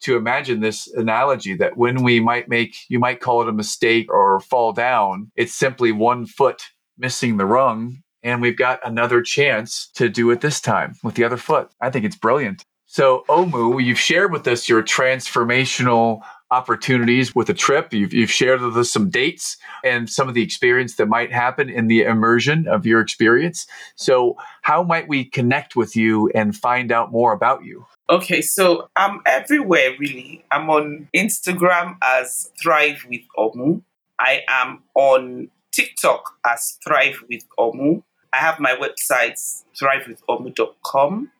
to 0.00 0.16
imagine 0.16 0.60
this 0.60 0.86
analogy 0.94 1.54
that 1.54 1.76
when 1.76 2.02
we 2.02 2.20
might 2.20 2.48
make, 2.48 2.76
you 2.88 2.98
might 2.98 3.20
call 3.20 3.42
it 3.42 3.48
a 3.48 3.52
mistake 3.52 4.10
or 4.10 4.40
fall 4.40 4.72
down, 4.72 5.30
it's 5.36 5.52
simply 5.52 5.92
one 5.92 6.24
foot 6.24 6.62
missing 6.96 7.36
the 7.36 7.44
rung. 7.44 7.98
And 8.22 8.40
we've 8.40 8.56
got 8.56 8.80
another 8.84 9.22
chance 9.22 9.90
to 9.94 10.08
do 10.08 10.30
it 10.30 10.40
this 10.40 10.60
time 10.60 10.94
with 11.02 11.14
the 11.14 11.24
other 11.24 11.36
foot. 11.36 11.70
I 11.80 11.90
think 11.90 12.04
it's 12.04 12.16
brilliant. 12.16 12.64
So, 12.86 13.24
Omu, 13.28 13.82
you've 13.82 13.98
shared 13.98 14.32
with 14.32 14.46
us 14.48 14.68
your 14.68 14.82
transformational 14.82 16.22
opportunities 16.50 17.34
with 17.34 17.48
a 17.48 17.54
trip. 17.54 17.92
You've, 17.92 18.12
you've 18.12 18.30
shared 18.30 18.60
with 18.60 18.76
us 18.76 18.90
some 18.90 19.10
dates 19.10 19.56
and 19.84 20.08
some 20.10 20.28
of 20.28 20.34
the 20.34 20.42
experience 20.42 20.96
that 20.96 21.06
might 21.06 21.32
happen 21.32 21.68
in 21.68 21.88
the 21.88 22.02
immersion 22.02 22.66
of 22.66 22.86
your 22.86 23.00
experience. 23.00 23.66
So, 23.96 24.36
how 24.62 24.82
might 24.82 25.08
we 25.08 25.24
connect 25.24 25.76
with 25.76 25.96
you 25.96 26.30
and 26.34 26.54
find 26.54 26.92
out 26.92 27.12
more 27.12 27.32
about 27.32 27.64
you? 27.64 27.86
Okay, 28.08 28.42
so 28.42 28.88
I'm 28.96 29.20
everywhere 29.24 29.94
really. 29.98 30.44
I'm 30.50 30.68
on 30.70 31.08
Instagram 31.14 31.96
as 32.02 32.50
Thrive 32.60 33.06
with 33.08 33.22
Omu. 33.38 33.82
I 34.18 34.42
am 34.48 34.82
on 34.94 35.50
TikTok 35.72 36.36
as 36.44 36.78
Thrive 36.84 37.22
with 37.28 37.44
Omu. 37.58 38.02
I 38.32 38.38
have 38.38 38.60
my 38.60 38.76
website, 38.76 39.38
thrivewithomu.com. 39.80 41.30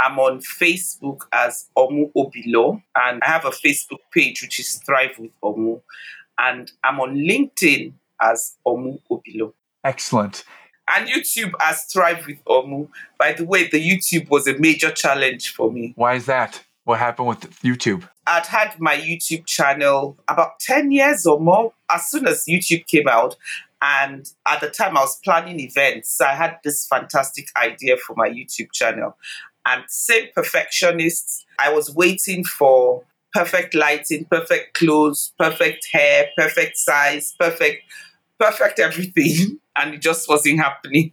I'm 0.00 0.18
on 0.18 0.40
Facebook 0.40 1.20
as 1.30 1.68
Omu 1.76 2.10
Obilor, 2.16 2.82
and 2.96 3.22
I 3.22 3.26
have 3.26 3.44
a 3.44 3.50
Facebook 3.50 4.00
page 4.10 4.40
which 4.40 4.58
is 4.58 4.76
Thrive 4.78 5.18
with 5.18 5.30
Omu, 5.42 5.82
and 6.38 6.72
I'm 6.82 7.00
on 7.00 7.16
LinkedIn 7.16 7.92
as 8.20 8.56
Omu 8.66 8.98
Obilor. 9.10 9.52
Excellent. 9.84 10.44
And 10.92 11.06
YouTube 11.06 11.52
as 11.62 11.84
Thrive 11.84 12.26
with 12.26 12.42
Omu. 12.46 12.88
By 13.18 13.34
the 13.34 13.44
way, 13.44 13.68
the 13.68 13.78
YouTube 13.78 14.30
was 14.30 14.48
a 14.48 14.58
major 14.58 14.90
challenge 14.90 15.52
for 15.52 15.70
me. 15.70 15.92
Why 15.96 16.14
is 16.14 16.24
that? 16.26 16.64
What 16.84 16.98
happened 16.98 17.28
with 17.28 17.40
YouTube? 17.60 18.08
I'd 18.26 18.46
had 18.46 18.80
my 18.80 18.96
YouTube 18.96 19.44
channel 19.44 20.16
about 20.26 20.58
10 20.60 20.90
years 20.90 21.26
or 21.26 21.38
more. 21.38 21.74
As 21.92 22.08
soon 22.08 22.26
as 22.26 22.46
YouTube 22.46 22.86
came 22.86 23.06
out, 23.06 23.36
And 23.82 24.30
at 24.46 24.60
the 24.60 24.68
time, 24.68 24.96
I 24.96 25.00
was 25.00 25.18
planning 25.20 25.58
events. 25.60 26.10
So 26.10 26.26
I 26.26 26.34
had 26.34 26.58
this 26.62 26.86
fantastic 26.86 27.48
idea 27.56 27.96
for 27.96 28.14
my 28.14 28.28
YouTube 28.28 28.72
channel. 28.72 29.16
And 29.66 29.84
same 29.88 30.28
perfectionists, 30.34 31.44
I 31.58 31.72
was 31.72 31.94
waiting 31.94 32.44
for 32.44 33.04
perfect 33.32 33.74
lighting, 33.74 34.24
perfect 34.24 34.74
clothes, 34.74 35.32
perfect 35.38 35.86
hair, 35.92 36.28
perfect 36.36 36.78
size, 36.78 37.34
perfect, 37.38 37.82
perfect 38.38 38.78
everything. 38.78 39.58
And 39.76 39.94
it 39.94 40.02
just 40.02 40.28
wasn't 40.28 40.58
happening. 40.58 41.12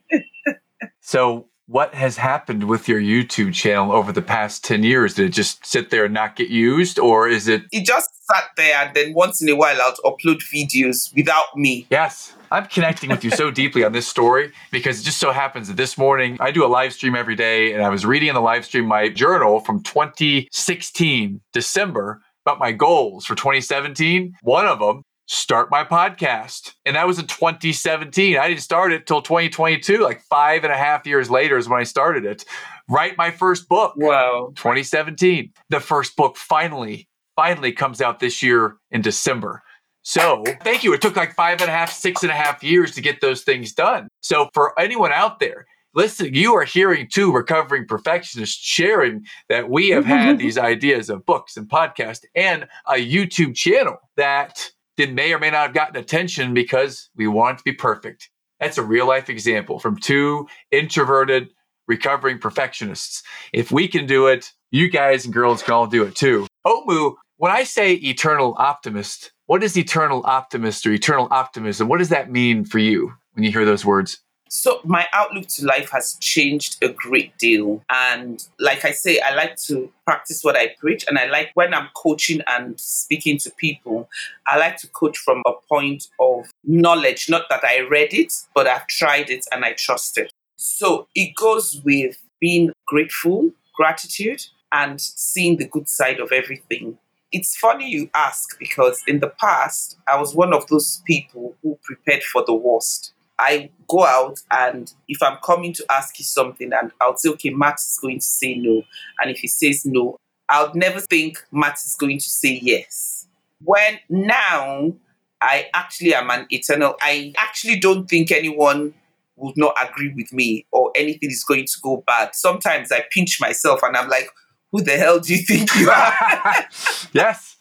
so 1.00 1.46
what 1.68 1.94
has 1.94 2.16
happened 2.16 2.64
with 2.64 2.88
your 2.88 3.00
YouTube 3.00 3.54
channel 3.54 3.92
over 3.92 4.14
the 4.14 4.22
past 4.22 4.64
10 4.64 4.84
years? 4.84 5.14
Did 5.14 5.26
it 5.26 5.34
just 5.34 5.66
sit 5.66 5.90
there 5.90 6.06
and 6.06 6.14
not 6.14 6.38
get 6.38 6.48
used, 6.48 6.98
or 6.98 7.28
is 7.28 7.50
it? 7.50 7.64
It 7.72 7.86
just 7.86 8.10
sat 8.26 8.46
there, 8.56 8.76
and 8.78 8.96
then 8.96 9.14
once 9.14 9.42
in 9.42 9.50
a 9.50 9.56
while, 9.56 9.76
I'd 9.82 9.96
upload 10.06 10.42
videos 10.54 11.14
without 11.14 11.56
me. 11.56 11.86
Yes. 11.90 12.34
I'm 12.50 12.66
connecting 12.68 13.10
with 13.10 13.26
you 13.26 13.32
so 13.32 13.52
deeply 13.52 13.84
on 13.84 13.92
this 13.92 14.08
story 14.08 14.54
because 14.72 15.02
it 15.02 15.04
just 15.04 15.18
so 15.18 15.34
happens 15.34 15.68
that 15.68 15.76
this 15.76 15.98
morning 15.98 16.38
I 16.40 16.52
do 16.52 16.66
a 16.66 16.68
live 16.68 16.94
stream 16.94 17.16
every 17.16 17.36
day, 17.36 17.74
and 17.74 17.84
I 17.84 17.90
was 17.90 18.06
reading 18.06 18.30
in 18.30 18.36
the 18.36 18.42
live 18.42 18.64
stream 18.64 18.86
my 18.86 19.10
journal 19.10 19.60
from 19.60 19.84
2016, 19.84 21.42
December, 21.52 22.22
about 22.46 22.60
my 22.60 22.72
goals 22.72 23.26
for 23.26 23.36
2017. 23.36 24.34
One 24.42 24.66
of 24.66 24.80
them 24.80 25.04
start 25.28 25.70
my 25.70 25.84
podcast. 25.84 26.74
And 26.86 26.96
that 26.96 27.06
was 27.06 27.20
in 27.20 27.28
2017. 27.28 28.38
I 28.38 28.48
didn't 28.48 28.62
start 28.62 28.92
it 28.92 29.06
till 29.06 29.22
2022, 29.22 30.00
like 30.00 30.22
five 30.22 30.64
and 30.64 30.74
a 30.74 30.78
half 30.78 31.06
years 31.06 31.30
later 31.30 31.58
is 31.58 31.70
when 31.70 31.80
I 31.80 31.84
started 31.84 32.26
it. 32.26 32.46
Write 32.90 33.18
my 33.18 33.30
first 33.30 33.70
book. 33.70 33.94
Wow. 33.98 34.54
2017. 34.56 35.52
The 35.70 35.80
first 35.80 36.16
book 36.16 36.38
finally, 36.38 37.08
finally 37.36 37.74
comes 37.74 38.02
out 38.02 38.20
this 38.20 38.42
year 38.42 38.78
in 38.90 39.02
December. 39.02 39.62
So 40.02 40.46
thank 40.64 40.86
you. 40.86 40.94
It 40.94 41.02
took 41.02 41.18
like 41.18 41.36
five 41.36 41.60
and 41.60 41.70
a 41.70 41.74
half, 41.74 41.92
six 41.92 42.24
and 42.24 42.32
a 42.32 42.36
half 42.36 42.64
years 42.64 42.96
to 42.96 43.02
get 43.02 43.20
those 43.20 43.44
things 43.44 43.74
done. 43.74 44.08
So 44.22 44.50
for 44.54 44.80
anyone 44.80 45.12
out 45.12 45.40
there, 45.40 45.66
listen, 45.94 46.34
you 46.34 46.56
are 46.56 46.64
hearing 46.64 47.10
two 47.12 47.34
recovering 47.34 47.86
perfectionists 47.86 48.56
sharing 48.56 49.26
that 49.50 49.70
we 49.70 49.90
have 49.90 50.06
had 50.06 50.38
these 50.40 50.58
ideas 50.58 51.10
of 51.10 51.26
books 51.26 51.58
and 51.58 51.68
podcasts 51.68 52.24
and 52.36 52.70
a 52.88 52.94
YouTube 52.94 53.56
channel 53.56 53.98
that 54.16 54.72
that 54.98 55.14
may 55.14 55.34
or 55.34 55.40
may 55.40 55.50
not 55.50 55.68
have 55.68 55.74
gotten 55.74 55.96
attention 55.96 56.54
because 56.54 57.10
we 57.16 57.28
want 57.28 57.58
to 57.60 57.64
be 57.64 57.74
perfect. 57.74 58.30
That's 58.60 58.78
a 58.78 58.84
real 58.84 59.08
life 59.08 59.30
example 59.30 59.80
from 59.80 59.98
two 59.98 60.48
introverted, 60.72 61.50
recovering 61.88 62.40
perfectionists. 62.40 63.24
If 63.54 63.72
we 63.72 63.88
can 63.88 64.06
do 64.06 64.28
it, 64.28 64.52
you 64.72 64.90
guys 64.90 65.26
and 65.26 65.34
girls 65.34 65.64
can 65.64 65.74
all 65.74 65.88
do 65.88 66.04
it 66.04 66.16
too. 66.16 66.48
Omu, 66.66 67.16
when 67.38 67.52
I 67.52 67.64
say 67.64 67.94
eternal 67.94 68.56
optimist, 68.58 69.32
what 69.46 69.64
is 69.64 69.78
eternal 69.78 70.24
optimist 70.26 70.86
or 70.86 70.92
eternal 70.92 71.28
optimism? 71.32 71.88
What 71.88 72.00
does 72.00 72.10
that 72.10 72.32
mean 72.32 72.66
for 72.66 72.80
you 72.80 73.14
when 73.34 73.44
you 73.44 73.52
hear 73.52 73.66
those 73.66 73.86
words? 73.86 74.20
So 74.50 74.82
my 74.84 75.08
outlook 75.14 75.48
to 75.48 75.66
life 75.66 75.90
has 75.92 76.16
changed 76.20 76.84
a 76.84 76.90
great 76.90 77.38
deal. 77.38 77.84
And 77.90 78.46
like 78.60 78.86
I 78.86 78.92
say, 78.92 79.20
I 79.20 79.34
like 79.36 79.56
to 79.64 79.92
practice 80.06 80.44
what 80.44 80.56
I 80.56 80.76
preach. 80.80 81.06
And 81.08 81.18
I 81.18 81.28
like 81.28 81.52
when 81.54 81.74
I'm 81.74 81.90
coaching 81.96 82.42
and 82.48 82.80
speaking 82.80 83.38
to 83.40 83.52
people, 83.52 84.10
I 84.48 84.58
like 84.58 84.78
to 84.78 84.88
coach 84.88 85.18
from 85.18 85.42
a 85.46 85.54
point 85.70 86.08
of 86.20 86.50
knowledge, 86.64 87.28
not 87.30 87.44
that 87.50 87.64
I 87.64 87.82
read 87.82 88.14
it, 88.14 88.34
but 88.54 88.68
I've 88.68 88.88
tried 88.88 89.30
it 89.30 89.46
and 89.52 89.66
I 89.66 89.74
trust 89.74 90.18
it. 90.18 90.32
So 90.56 91.08
it 91.14 91.36
goes 91.36 91.82
with 91.84 92.18
being 92.40 92.72
grateful, 92.88 93.52
gratitude, 93.76 94.46
and 94.72 95.00
seeing 95.00 95.58
the 95.58 95.68
good 95.68 95.88
side 95.88 96.20
of 96.20 96.32
everything. 96.32 96.98
It's 97.32 97.58
funny 97.58 97.90
you 97.90 98.10
ask 98.14 98.58
because 98.58 99.02
in 99.06 99.20
the 99.20 99.28
past, 99.28 99.98
I 100.08 100.20
was 100.20 100.34
one 100.34 100.54
of 100.54 100.68
those 100.68 101.02
people 101.06 101.56
who 101.62 101.78
prepared 101.84 102.24
for 102.24 102.44
the 102.46 102.54
worst. 102.54 103.14
I 103.40 103.70
go 103.88 104.06
out 104.06 104.40
and 104.52 104.92
if 105.08 105.22
I'm 105.22 105.38
coming 105.44 105.74
to 105.74 105.86
ask 105.92 106.18
you 106.20 106.26
something 106.26 106.72
and 106.74 106.92
I'll 107.00 107.18
say, 107.18 107.30
okay, 107.32 107.50
Matt 107.52 107.76
is 107.76 108.00
going 108.02 108.20
to 108.20 108.26
say 108.26 108.56
no. 108.56 108.84
And 109.22 109.32
if 109.32 109.40
he 109.40 109.48
says 109.48 109.86
no, 109.86 110.18
I'll 110.50 110.74
never 110.74 111.00
think 111.00 111.44
Matt 111.52 111.78
is 111.86 111.96
going 112.00 112.18
to 112.18 112.30
say 112.30 112.60
yes. 112.62 113.28
When 113.64 114.00
now 114.10 114.94
I 115.42 115.68
actually 115.74 116.14
am 116.16 116.30
an 116.30 116.48
eternal, 116.50 116.96
I 117.02 117.34
actually 117.38 117.80
don't 117.80 118.08
think 118.08 118.32
anyone 118.32 118.94
would 119.36 119.56
not 119.56 119.76
agree 119.82 120.14
with 120.16 120.34
me 120.34 120.66
or 120.72 120.92
anything 120.96 121.30
is 121.30 121.44
going 121.44 121.66
to 121.66 121.80
go 121.82 122.04
bad. 122.08 122.36
Sometimes 122.36 122.92
I 122.92 123.04
pinch 123.12 123.40
myself 123.40 123.82
and 123.84 123.96
I'm 123.96 124.10
like, 124.10 124.30
who 124.72 124.82
the 124.82 124.98
hell 124.98 125.20
do 125.20 125.34
you 125.34 125.42
think 125.44 125.74
you 125.76 125.90
are? 125.90 126.14
yes. 127.14 127.56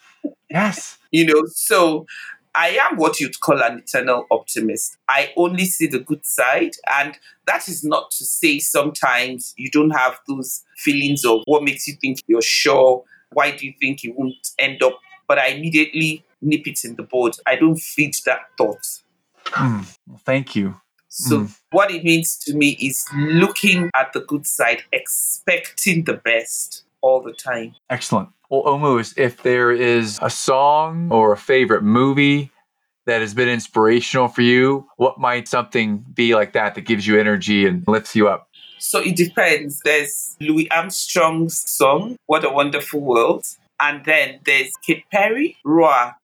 Yes. 0.51 0.99
You 1.11 1.27
know, 1.27 1.43
so 1.47 2.07
I 2.57 2.79
am 2.91 2.97
what 2.97 3.21
you'd 3.21 3.39
call 3.41 3.63
an 3.63 3.79
eternal 3.79 4.27
optimist. 4.31 4.97
I 5.09 5.33
only 5.37 5.67
see 5.67 5.87
the 5.87 5.99
good 5.99 6.25
side. 6.25 6.73
And 6.99 7.19
that 7.47 7.69
is 7.69 7.85
not 7.85 8.11
to 8.13 8.25
say 8.25 8.59
sometimes 8.59 9.53
you 9.59 9.71
don't 9.71 9.91
have 9.91 10.19
those 10.27 10.65
feelings 10.79 11.25
of 11.27 11.43
what 11.45 11.63
makes 11.63 11.87
you 11.87 11.95
think 12.01 12.21
you're 12.27 12.41
sure. 12.41 13.05
Why 13.33 13.51
do 13.55 13.67
you 13.67 13.75
think 13.79 14.03
you 14.03 14.15
won't 14.17 14.49
end 14.59 14.83
up? 14.83 14.99
But 15.29 15.39
I 15.39 15.49
immediately 15.49 16.25
nip 16.41 16.67
it 16.67 16.83
in 16.83 16.97
the 16.97 17.03
bud. 17.03 17.37
I 17.47 17.57
don't 17.57 17.77
feed 17.77 18.15
that 18.25 18.41
thought. 18.57 18.87
Mm, 19.47 19.99
well, 20.07 20.21
thank 20.25 20.57
you. 20.57 20.81
So, 21.09 21.41
mm. 21.41 21.59
what 21.71 21.91
it 21.91 22.05
means 22.05 22.37
to 22.39 22.55
me 22.55 22.71
is 22.81 23.07
looking 23.15 23.91
at 23.95 24.13
the 24.13 24.21
good 24.21 24.47
side, 24.47 24.83
expecting 24.93 26.05
the 26.05 26.15
best 26.15 26.85
all 27.01 27.23
the 27.23 27.33
time. 27.33 27.75
Excellent. 27.89 28.31
Well, 28.51 28.63
Omu, 28.63 29.17
if 29.17 29.43
there 29.43 29.73
is 29.73 30.19
a 30.23 30.31
song 30.31 31.09
or 31.11 31.33
a 31.33 31.37
favorite 31.37 31.83
movie 31.83 32.51
that 33.07 33.21
has 33.21 33.35
been 33.35 33.49
inspirational 33.49 34.29
for 34.29 34.43
you, 34.43 34.89
what 34.97 35.19
might 35.19 35.49
something 35.49 36.05
be 36.15 36.35
like 36.35 36.53
that 36.53 36.75
that 36.75 36.83
gives 36.83 37.07
you 37.07 37.19
energy 37.19 37.67
and 37.67 37.85
lifts 37.87 38.15
you 38.15 38.29
up? 38.29 38.49
So 38.79 39.01
it 39.01 39.17
depends. 39.17 39.81
There's 39.85 40.37
Louis 40.41 40.71
Armstrong's 40.71 41.69
song, 41.69 42.17
What 42.27 42.45
a 42.45 42.51
Wonderful 42.51 43.01
World. 43.01 43.45
And 43.81 44.05
then 44.05 44.41
there's 44.45 44.73
Katy 44.85 45.05
Perry, 45.11 45.57
Roar. 45.65 46.15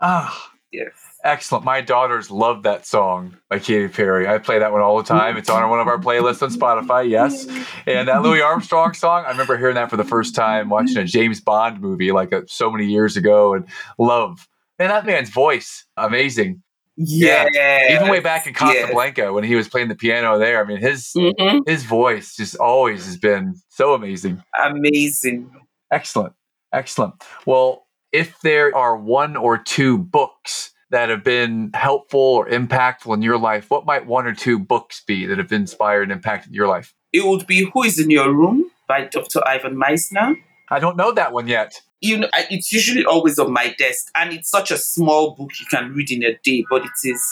Ah. 0.00 0.52
Yes. 0.72 0.92
Excellent. 1.26 1.64
My 1.64 1.80
daughters 1.80 2.30
love 2.30 2.62
that 2.62 2.86
song 2.86 3.36
by 3.50 3.58
Katy 3.58 3.88
Perry. 3.88 4.28
I 4.28 4.38
play 4.38 4.60
that 4.60 4.70
one 4.70 4.80
all 4.80 4.96
the 4.96 5.02
time. 5.02 5.36
It's 5.36 5.50
on 5.50 5.68
one 5.68 5.80
of 5.80 5.88
our 5.88 5.98
playlists 5.98 6.40
on 6.40 6.50
Spotify, 6.50 7.10
yes. 7.10 7.48
And 7.84 8.06
that 8.06 8.22
Louis 8.22 8.40
Armstrong 8.40 8.94
song, 8.94 9.24
I 9.26 9.30
remember 9.30 9.58
hearing 9.58 9.74
that 9.74 9.90
for 9.90 9.96
the 9.96 10.04
first 10.04 10.36
time 10.36 10.68
watching 10.68 10.98
a 10.98 11.04
James 11.04 11.40
Bond 11.40 11.80
movie 11.80 12.12
like 12.12 12.32
uh, 12.32 12.42
so 12.46 12.70
many 12.70 12.86
years 12.86 13.16
ago 13.16 13.54
and 13.54 13.66
love. 13.98 14.46
Man, 14.78 14.88
that 14.90 15.04
man's 15.04 15.30
voice, 15.30 15.84
amazing. 15.96 16.62
Yeah. 16.96 17.48
Even 17.90 18.08
way 18.08 18.20
back 18.20 18.46
in 18.46 18.54
Casablanca 18.54 19.22
yes. 19.22 19.32
when 19.32 19.42
he 19.42 19.56
was 19.56 19.66
playing 19.66 19.88
the 19.88 19.96
piano 19.96 20.38
there, 20.38 20.62
I 20.62 20.64
mean 20.64 20.78
his 20.78 21.10
mm-hmm. 21.16 21.58
his 21.66 21.82
voice 21.82 22.36
just 22.36 22.54
always 22.54 23.04
has 23.04 23.16
been 23.16 23.56
so 23.68 23.94
amazing. 23.94 24.44
Amazing. 24.64 25.50
Excellent. 25.90 26.34
Excellent. 26.72 27.14
Well, 27.46 27.84
if 28.12 28.38
there 28.42 28.74
are 28.76 28.96
one 28.96 29.34
or 29.34 29.58
two 29.58 29.98
books 29.98 30.72
that 30.90 31.08
have 31.08 31.24
been 31.24 31.70
helpful 31.74 32.20
or 32.20 32.48
impactful 32.48 33.12
in 33.14 33.22
your 33.22 33.38
life, 33.38 33.70
what 33.70 33.86
might 33.86 34.06
one 34.06 34.26
or 34.26 34.34
two 34.34 34.58
books 34.58 35.02
be 35.06 35.26
that 35.26 35.38
have 35.38 35.52
inspired 35.52 36.04
and 36.04 36.12
impacted 36.12 36.54
your 36.54 36.68
life? 36.68 36.94
It 37.12 37.24
would 37.24 37.46
be 37.46 37.70
Who 37.72 37.82
is 37.82 37.98
in 37.98 38.10
Your 38.10 38.32
Room 38.32 38.70
by 38.86 39.04
Dr. 39.04 39.40
Ivan 39.46 39.76
Misner. 39.76 40.36
I 40.68 40.78
don't 40.78 40.96
know 40.96 41.12
that 41.12 41.32
one 41.32 41.48
yet. 41.48 41.80
You 42.00 42.18
know, 42.18 42.28
it's 42.50 42.72
usually 42.72 43.04
always 43.04 43.38
on 43.38 43.52
my 43.52 43.74
desk, 43.78 44.10
and 44.14 44.32
it's 44.32 44.50
such 44.50 44.70
a 44.70 44.76
small 44.76 45.34
book 45.34 45.50
you 45.58 45.66
can 45.66 45.92
read 45.94 46.10
in 46.10 46.22
a 46.24 46.36
day, 46.44 46.64
but 46.68 46.82
it 46.82 47.08
is 47.08 47.22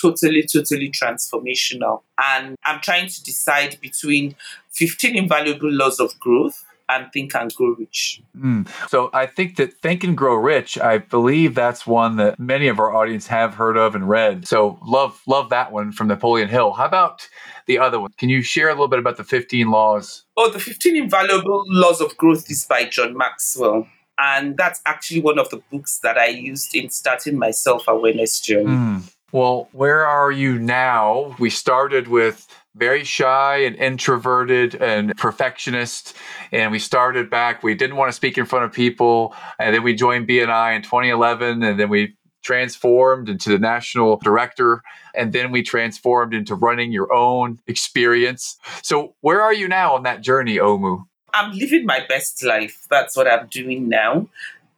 totally, 0.00 0.44
totally 0.50 0.90
transformational. 0.90 2.02
And 2.22 2.56
I'm 2.64 2.80
trying 2.80 3.08
to 3.08 3.22
decide 3.22 3.78
between 3.80 4.34
15 4.70 5.16
Invaluable 5.16 5.70
Laws 5.70 6.00
of 6.00 6.18
Growth 6.18 6.64
and 6.88 7.12
Think 7.12 7.34
and 7.34 7.52
Grow 7.54 7.74
Rich. 7.78 8.22
Mm. 8.36 8.68
So 8.88 9.10
I 9.12 9.26
think 9.26 9.56
that 9.56 9.74
Think 9.74 10.04
and 10.04 10.16
Grow 10.16 10.34
Rich, 10.34 10.78
I 10.78 10.98
believe 10.98 11.54
that's 11.54 11.86
one 11.86 12.16
that 12.16 12.38
many 12.38 12.68
of 12.68 12.78
our 12.78 12.94
audience 12.94 13.26
have 13.26 13.54
heard 13.54 13.76
of 13.76 13.94
and 13.94 14.08
read. 14.08 14.46
So 14.46 14.78
love 14.84 15.20
love 15.26 15.50
that 15.50 15.72
one 15.72 15.92
from 15.92 16.08
Napoleon 16.08 16.48
Hill. 16.48 16.72
How 16.72 16.86
about 16.86 17.28
the 17.66 17.78
other 17.78 18.00
one? 18.00 18.10
Can 18.18 18.28
you 18.28 18.42
share 18.42 18.68
a 18.68 18.72
little 18.72 18.88
bit 18.88 18.98
about 18.98 19.16
the 19.16 19.24
15 19.24 19.70
laws? 19.70 20.24
Oh, 20.36 20.50
the 20.50 20.60
15 20.60 20.96
invaluable 20.96 21.64
laws 21.68 22.00
of 22.00 22.16
growth 22.16 22.50
is 22.50 22.64
by 22.64 22.84
John 22.84 23.16
Maxwell. 23.16 23.86
And 24.20 24.56
that's 24.56 24.80
actually 24.84 25.20
one 25.20 25.38
of 25.38 25.48
the 25.50 25.62
books 25.70 26.00
that 26.02 26.18
I 26.18 26.26
used 26.26 26.74
in 26.74 26.90
starting 26.90 27.38
my 27.38 27.52
self 27.52 27.86
awareness 27.86 28.40
journey. 28.40 28.66
Mm. 28.66 29.12
Well, 29.30 29.68
where 29.72 30.06
are 30.06 30.32
you 30.32 30.58
now? 30.58 31.36
We 31.38 31.50
started 31.50 32.08
with 32.08 32.46
very 32.78 33.04
shy 33.04 33.58
and 33.58 33.76
introverted 33.76 34.74
and 34.76 35.16
perfectionist. 35.16 36.14
And 36.52 36.72
we 36.72 36.78
started 36.78 37.28
back, 37.28 37.62
we 37.62 37.74
didn't 37.74 37.96
want 37.96 38.08
to 38.08 38.12
speak 38.12 38.38
in 38.38 38.46
front 38.46 38.64
of 38.64 38.72
people. 38.72 39.34
And 39.58 39.74
then 39.74 39.82
we 39.82 39.94
joined 39.94 40.28
BNI 40.28 40.76
in 40.76 40.82
2011. 40.82 41.62
And 41.62 41.78
then 41.78 41.88
we 41.88 42.14
transformed 42.42 43.28
into 43.28 43.50
the 43.50 43.58
national 43.58 44.16
director. 44.18 44.82
And 45.14 45.32
then 45.32 45.50
we 45.50 45.62
transformed 45.62 46.34
into 46.34 46.54
running 46.54 46.92
your 46.92 47.12
own 47.12 47.58
experience. 47.66 48.56
So, 48.82 49.14
where 49.20 49.42
are 49.42 49.52
you 49.52 49.68
now 49.68 49.94
on 49.94 50.04
that 50.04 50.22
journey, 50.22 50.56
Omu? 50.56 51.04
I'm 51.34 51.52
living 51.52 51.84
my 51.84 52.04
best 52.08 52.42
life. 52.44 52.86
That's 52.88 53.16
what 53.16 53.30
I'm 53.30 53.48
doing 53.48 53.88
now. 53.88 54.28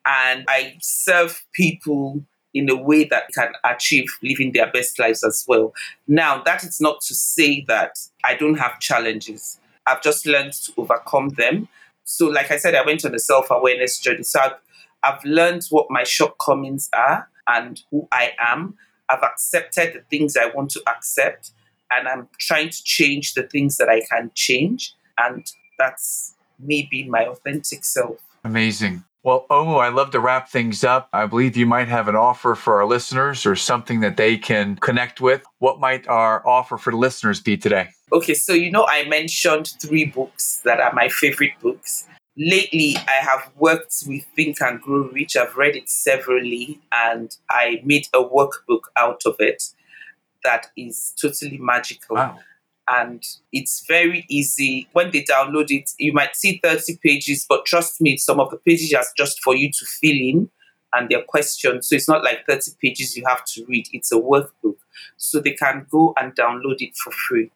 And 0.07 0.45
I 0.49 0.77
serve 0.81 1.45
people 1.53 2.23
in 2.55 2.69
a 2.71 2.77
way 2.77 3.05
that 3.05 3.25
can 3.35 3.53
achieve 3.65 4.07
living 4.23 4.53
their 4.53 4.71
best 4.71 4.99
lives 4.99 5.23
as 5.23 5.45
well. 5.47 5.73
Now, 6.09 6.43
that 6.43 6.65
is 6.65 6.81
not 6.81 7.01
to 7.03 7.15
say 7.15 7.65
that 7.69 7.99
I 8.25 8.35
don't 8.35 8.59
have 8.59 8.81
challenges. 8.81 9.59
I've 9.87 10.03
just 10.03 10.27
learned 10.27 10.53
to 10.53 10.73
overcome 10.77 11.31
them. 11.31 11.69
So, 12.05 12.27
like 12.27 12.51
I 12.51 12.57
said, 12.57 12.75
I 12.75 12.85
went 12.85 13.05
on 13.05 13.15
a 13.15 13.19
self 13.19 13.51
awareness 13.51 13.99
journey. 14.01 14.25
So, 14.25 14.41
I've, 14.41 14.57
I've 15.03 15.25
learned 15.25 15.65
what 15.71 15.87
my 15.91 16.05
shortcomings 16.05 16.89
are 16.95 17.29
and 17.49 17.81
who 17.91 18.09
I 18.13 18.33
am. 18.39 18.77
I've 19.09 19.23
accepted 19.23 19.95
the 19.95 20.01
things 20.11 20.37
I 20.37 20.47
want 20.47 20.71
to 20.73 20.83
accept, 20.89 21.53
and 21.91 22.07
I'm 22.07 22.29
trying 22.39 22.71
to 22.71 22.83
change 22.85 23.35
the 23.35 23.43
things 23.43 23.77
that 23.79 23.89
I 23.89 24.03
can 24.11 24.31
change. 24.35 24.95
And 25.19 25.47
that's 25.79 26.35
me 26.59 26.89
being 26.91 27.11
my 27.11 27.27
authentic 27.27 27.85
self. 27.85 28.19
Amazing. 28.45 29.05
Well, 29.23 29.47
Omu, 29.51 29.79
I'd 29.81 29.93
love 29.93 30.13
to 30.13 30.21
wrap 30.21 30.49
things 30.49 30.83
up. 30.83 31.11
I 31.13 31.27
believe 31.27 31.55
you 31.55 31.67
might 31.67 31.89
have 31.89 32.09
an 32.09 32.17
offer 32.17 32.55
for 32.55 32.77
our 32.77 32.87
listeners 32.87 33.45
or 33.45 33.55
something 33.55 34.01
that 34.01 34.17
they 34.17 34.39
can 34.39 34.77
connect 34.77 35.21
with. 35.21 35.43
What 35.59 35.79
might 35.79 36.09
our 36.09 36.47
offer 36.47 36.79
for 36.79 36.91
the 36.91 36.97
listeners 36.97 37.39
be 37.39 37.59
today? 37.59 37.91
Okay, 38.13 38.33
so 38.33 38.55
you 38.55 38.71
know, 38.71 38.87
I 38.89 39.07
mentioned 39.09 39.75
three 39.81 40.07
books 40.07 40.63
that 40.65 40.81
are 40.81 40.95
my 40.95 41.09
favorite 41.11 41.53
books. 41.61 42.07
Lately, 42.39 42.97
I 42.97 43.23
have 43.23 43.51
worked 43.57 43.95
with 44.07 44.25
Think 44.35 44.63
and 44.63 44.81
Grow 44.81 45.11
Rich. 45.13 45.37
I've 45.37 45.55
read 45.55 45.77
it 45.77 45.91
severally 45.91 46.81
and 46.91 47.37
I 47.51 47.83
made 47.85 48.07
a 48.15 48.25
workbook 48.25 48.85
out 48.97 49.21
of 49.27 49.37
it 49.39 49.63
that 50.45 50.69
is 50.79 51.13
totally 51.21 51.59
magical. 51.59 52.17
Wow 52.17 52.39
and 52.91 53.23
it's 53.53 53.85
very 53.87 54.25
easy. 54.29 54.89
When 54.93 55.11
they 55.11 55.23
download 55.23 55.71
it, 55.71 55.91
you 55.99 56.13
might 56.13 56.37
see 56.37 56.61
30 56.63 56.99
pages, 57.03 57.47
but 57.49 57.65
trust 57.67 58.01
me, 58.01 58.17
some 58.17 58.41
of 58.41 58.51
the 58.51 58.57
pages 58.59 58.93
are 58.95 59.05
just 59.17 59.41
for 59.43 59.55
you 59.55 59.71
to 59.71 59.87
fill 60.01 60.17
in 60.17 60.51
and 60.95 61.09
their 61.09 61.23
questions. 61.23 61.89
So 61.89 61.95
it's 61.95 62.09
not 62.09 62.25
like 62.25 62.47
30 62.49 62.73
pages 62.83 63.17
you 63.17 63.25
have 63.29 63.45
to 63.45 63.65
read, 63.67 63.87
it's 63.93 64.13
a 64.13 64.17
workbook. 64.17 64.77
So 65.17 65.41
they 65.41 65.53
can 65.53 65.87
go 65.91 66.15
and 66.21 66.35
download 66.35 66.81
it 66.81 66.97
for 66.97 67.13
free. 67.13 67.51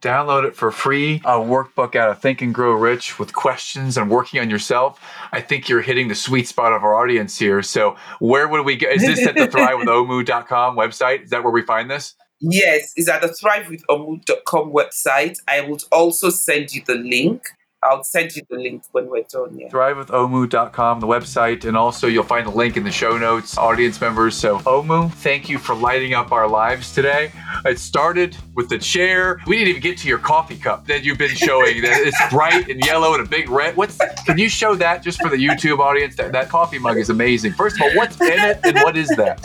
Download 0.00 0.44
it 0.44 0.54
for 0.54 0.70
free. 0.70 1.16
A 1.24 1.38
workbook 1.38 1.96
out 1.96 2.10
of 2.10 2.20
Think 2.20 2.40
and 2.40 2.54
Grow 2.54 2.72
Rich 2.72 3.18
with 3.18 3.34
questions 3.34 3.96
and 3.96 4.08
working 4.08 4.40
on 4.40 4.48
yourself. 4.48 5.00
I 5.32 5.40
think 5.40 5.68
you're 5.68 5.82
hitting 5.82 6.06
the 6.06 6.14
sweet 6.14 6.46
spot 6.46 6.72
of 6.72 6.84
our 6.84 6.94
audience 6.94 7.36
here. 7.36 7.62
So, 7.62 7.96
where 8.20 8.46
would 8.46 8.64
we 8.64 8.76
go? 8.76 8.88
Is 8.88 9.02
this 9.02 9.26
at 9.26 9.34
the 9.34 9.48
thrivewithomu.com 9.48 10.76
website? 10.76 11.24
Is 11.24 11.30
that 11.30 11.42
where 11.42 11.52
we 11.52 11.62
find 11.62 11.90
this? 11.90 12.14
Yes, 12.40 12.92
it's 12.96 13.08
at 13.08 13.22
the 13.22 13.28
thrivewithomu.com 13.28 14.72
website. 14.72 15.38
I 15.48 15.60
will 15.62 15.78
also 15.90 16.30
send 16.30 16.72
you 16.72 16.82
the 16.86 16.94
link. 16.94 17.42
I'll 17.82 18.02
send 18.02 18.34
you 18.34 18.42
the 18.50 18.56
link 18.56 18.82
when 18.92 19.08
we're 19.08 19.22
done. 19.22 19.56
Yeah. 19.56 19.68
Thrivewithomu.com, 19.68 21.00
the 21.00 21.06
website, 21.06 21.64
and 21.64 21.76
also 21.76 22.08
you'll 22.08 22.24
find 22.24 22.46
the 22.46 22.50
link 22.50 22.76
in 22.76 22.84
the 22.84 22.90
show 22.90 23.16
notes, 23.16 23.56
audience 23.56 24.00
members. 24.00 24.36
So, 24.36 24.58
Omu, 24.60 25.12
thank 25.12 25.48
you 25.48 25.58
for 25.58 25.74
lighting 25.74 26.12
up 26.14 26.32
our 26.32 26.48
lives 26.48 26.92
today. 26.92 27.30
It 27.64 27.78
started 27.78 28.36
with 28.54 28.68
the 28.68 28.78
chair. 28.78 29.40
We 29.46 29.56
didn't 29.56 29.68
even 29.68 29.82
get 29.82 29.98
to 29.98 30.08
your 30.08 30.18
coffee 30.18 30.56
cup 30.56 30.86
that 30.88 31.04
you've 31.04 31.18
been 31.18 31.36
showing. 31.36 31.82
that 31.82 32.00
it's 32.00 32.20
bright 32.30 32.68
and 32.68 32.84
yellow 32.84 33.14
and 33.14 33.24
a 33.24 33.28
big 33.28 33.48
red. 33.48 33.76
What's? 33.76 33.96
Can 34.26 34.38
you 34.38 34.48
show 34.48 34.74
that 34.74 35.02
just 35.02 35.20
for 35.20 35.28
the 35.28 35.36
YouTube 35.36 35.78
audience? 35.78 36.16
That 36.16 36.32
that 36.32 36.48
coffee 36.48 36.78
mug 36.78 36.96
is 36.96 37.10
amazing. 37.10 37.52
First 37.52 37.76
of 37.76 37.82
all, 37.82 37.94
what's 37.94 38.20
in 38.20 38.38
it 38.38 38.58
and 38.64 38.76
what 38.78 38.96
is 38.96 39.08
that? 39.10 39.40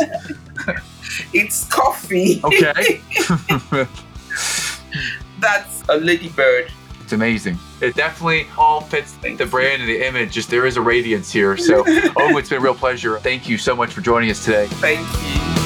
It's 1.33 1.65
coffee. 1.65 2.41
Okay. 2.43 3.01
That's 5.39 5.83
a 5.89 5.97
ladybird. 5.97 6.71
It's 7.01 7.13
amazing. 7.13 7.57
It 7.83 7.95
definitely 7.95 8.47
all 8.57 8.79
fits 8.79 9.11
Thank 9.11 9.37
the 9.37 9.45
brand 9.45 9.81
and 9.81 9.89
the 9.89 10.07
image. 10.07 10.31
Just 10.31 10.49
there 10.49 10.65
is 10.65 10.77
a 10.77 10.81
radiance 10.81 11.33
here. 11.33 11.57
So, 11.57 11.83
oh, 12.15 12.37
it's 12.37 12.47
been 12.47 12.59
a 12.59 12.61
real 12.61 12.73
pleasure. 12.73 13.19
Thank 13.19 13.49
you 13.49 13.57
so 13.57 13.75
much 13.75 13.91
for 13.91 13.99
joining 13.99 14.31
us 14.31 14.45
today. 14.45 14.67
Thank 14.67 15.57
you. 15.57 15.62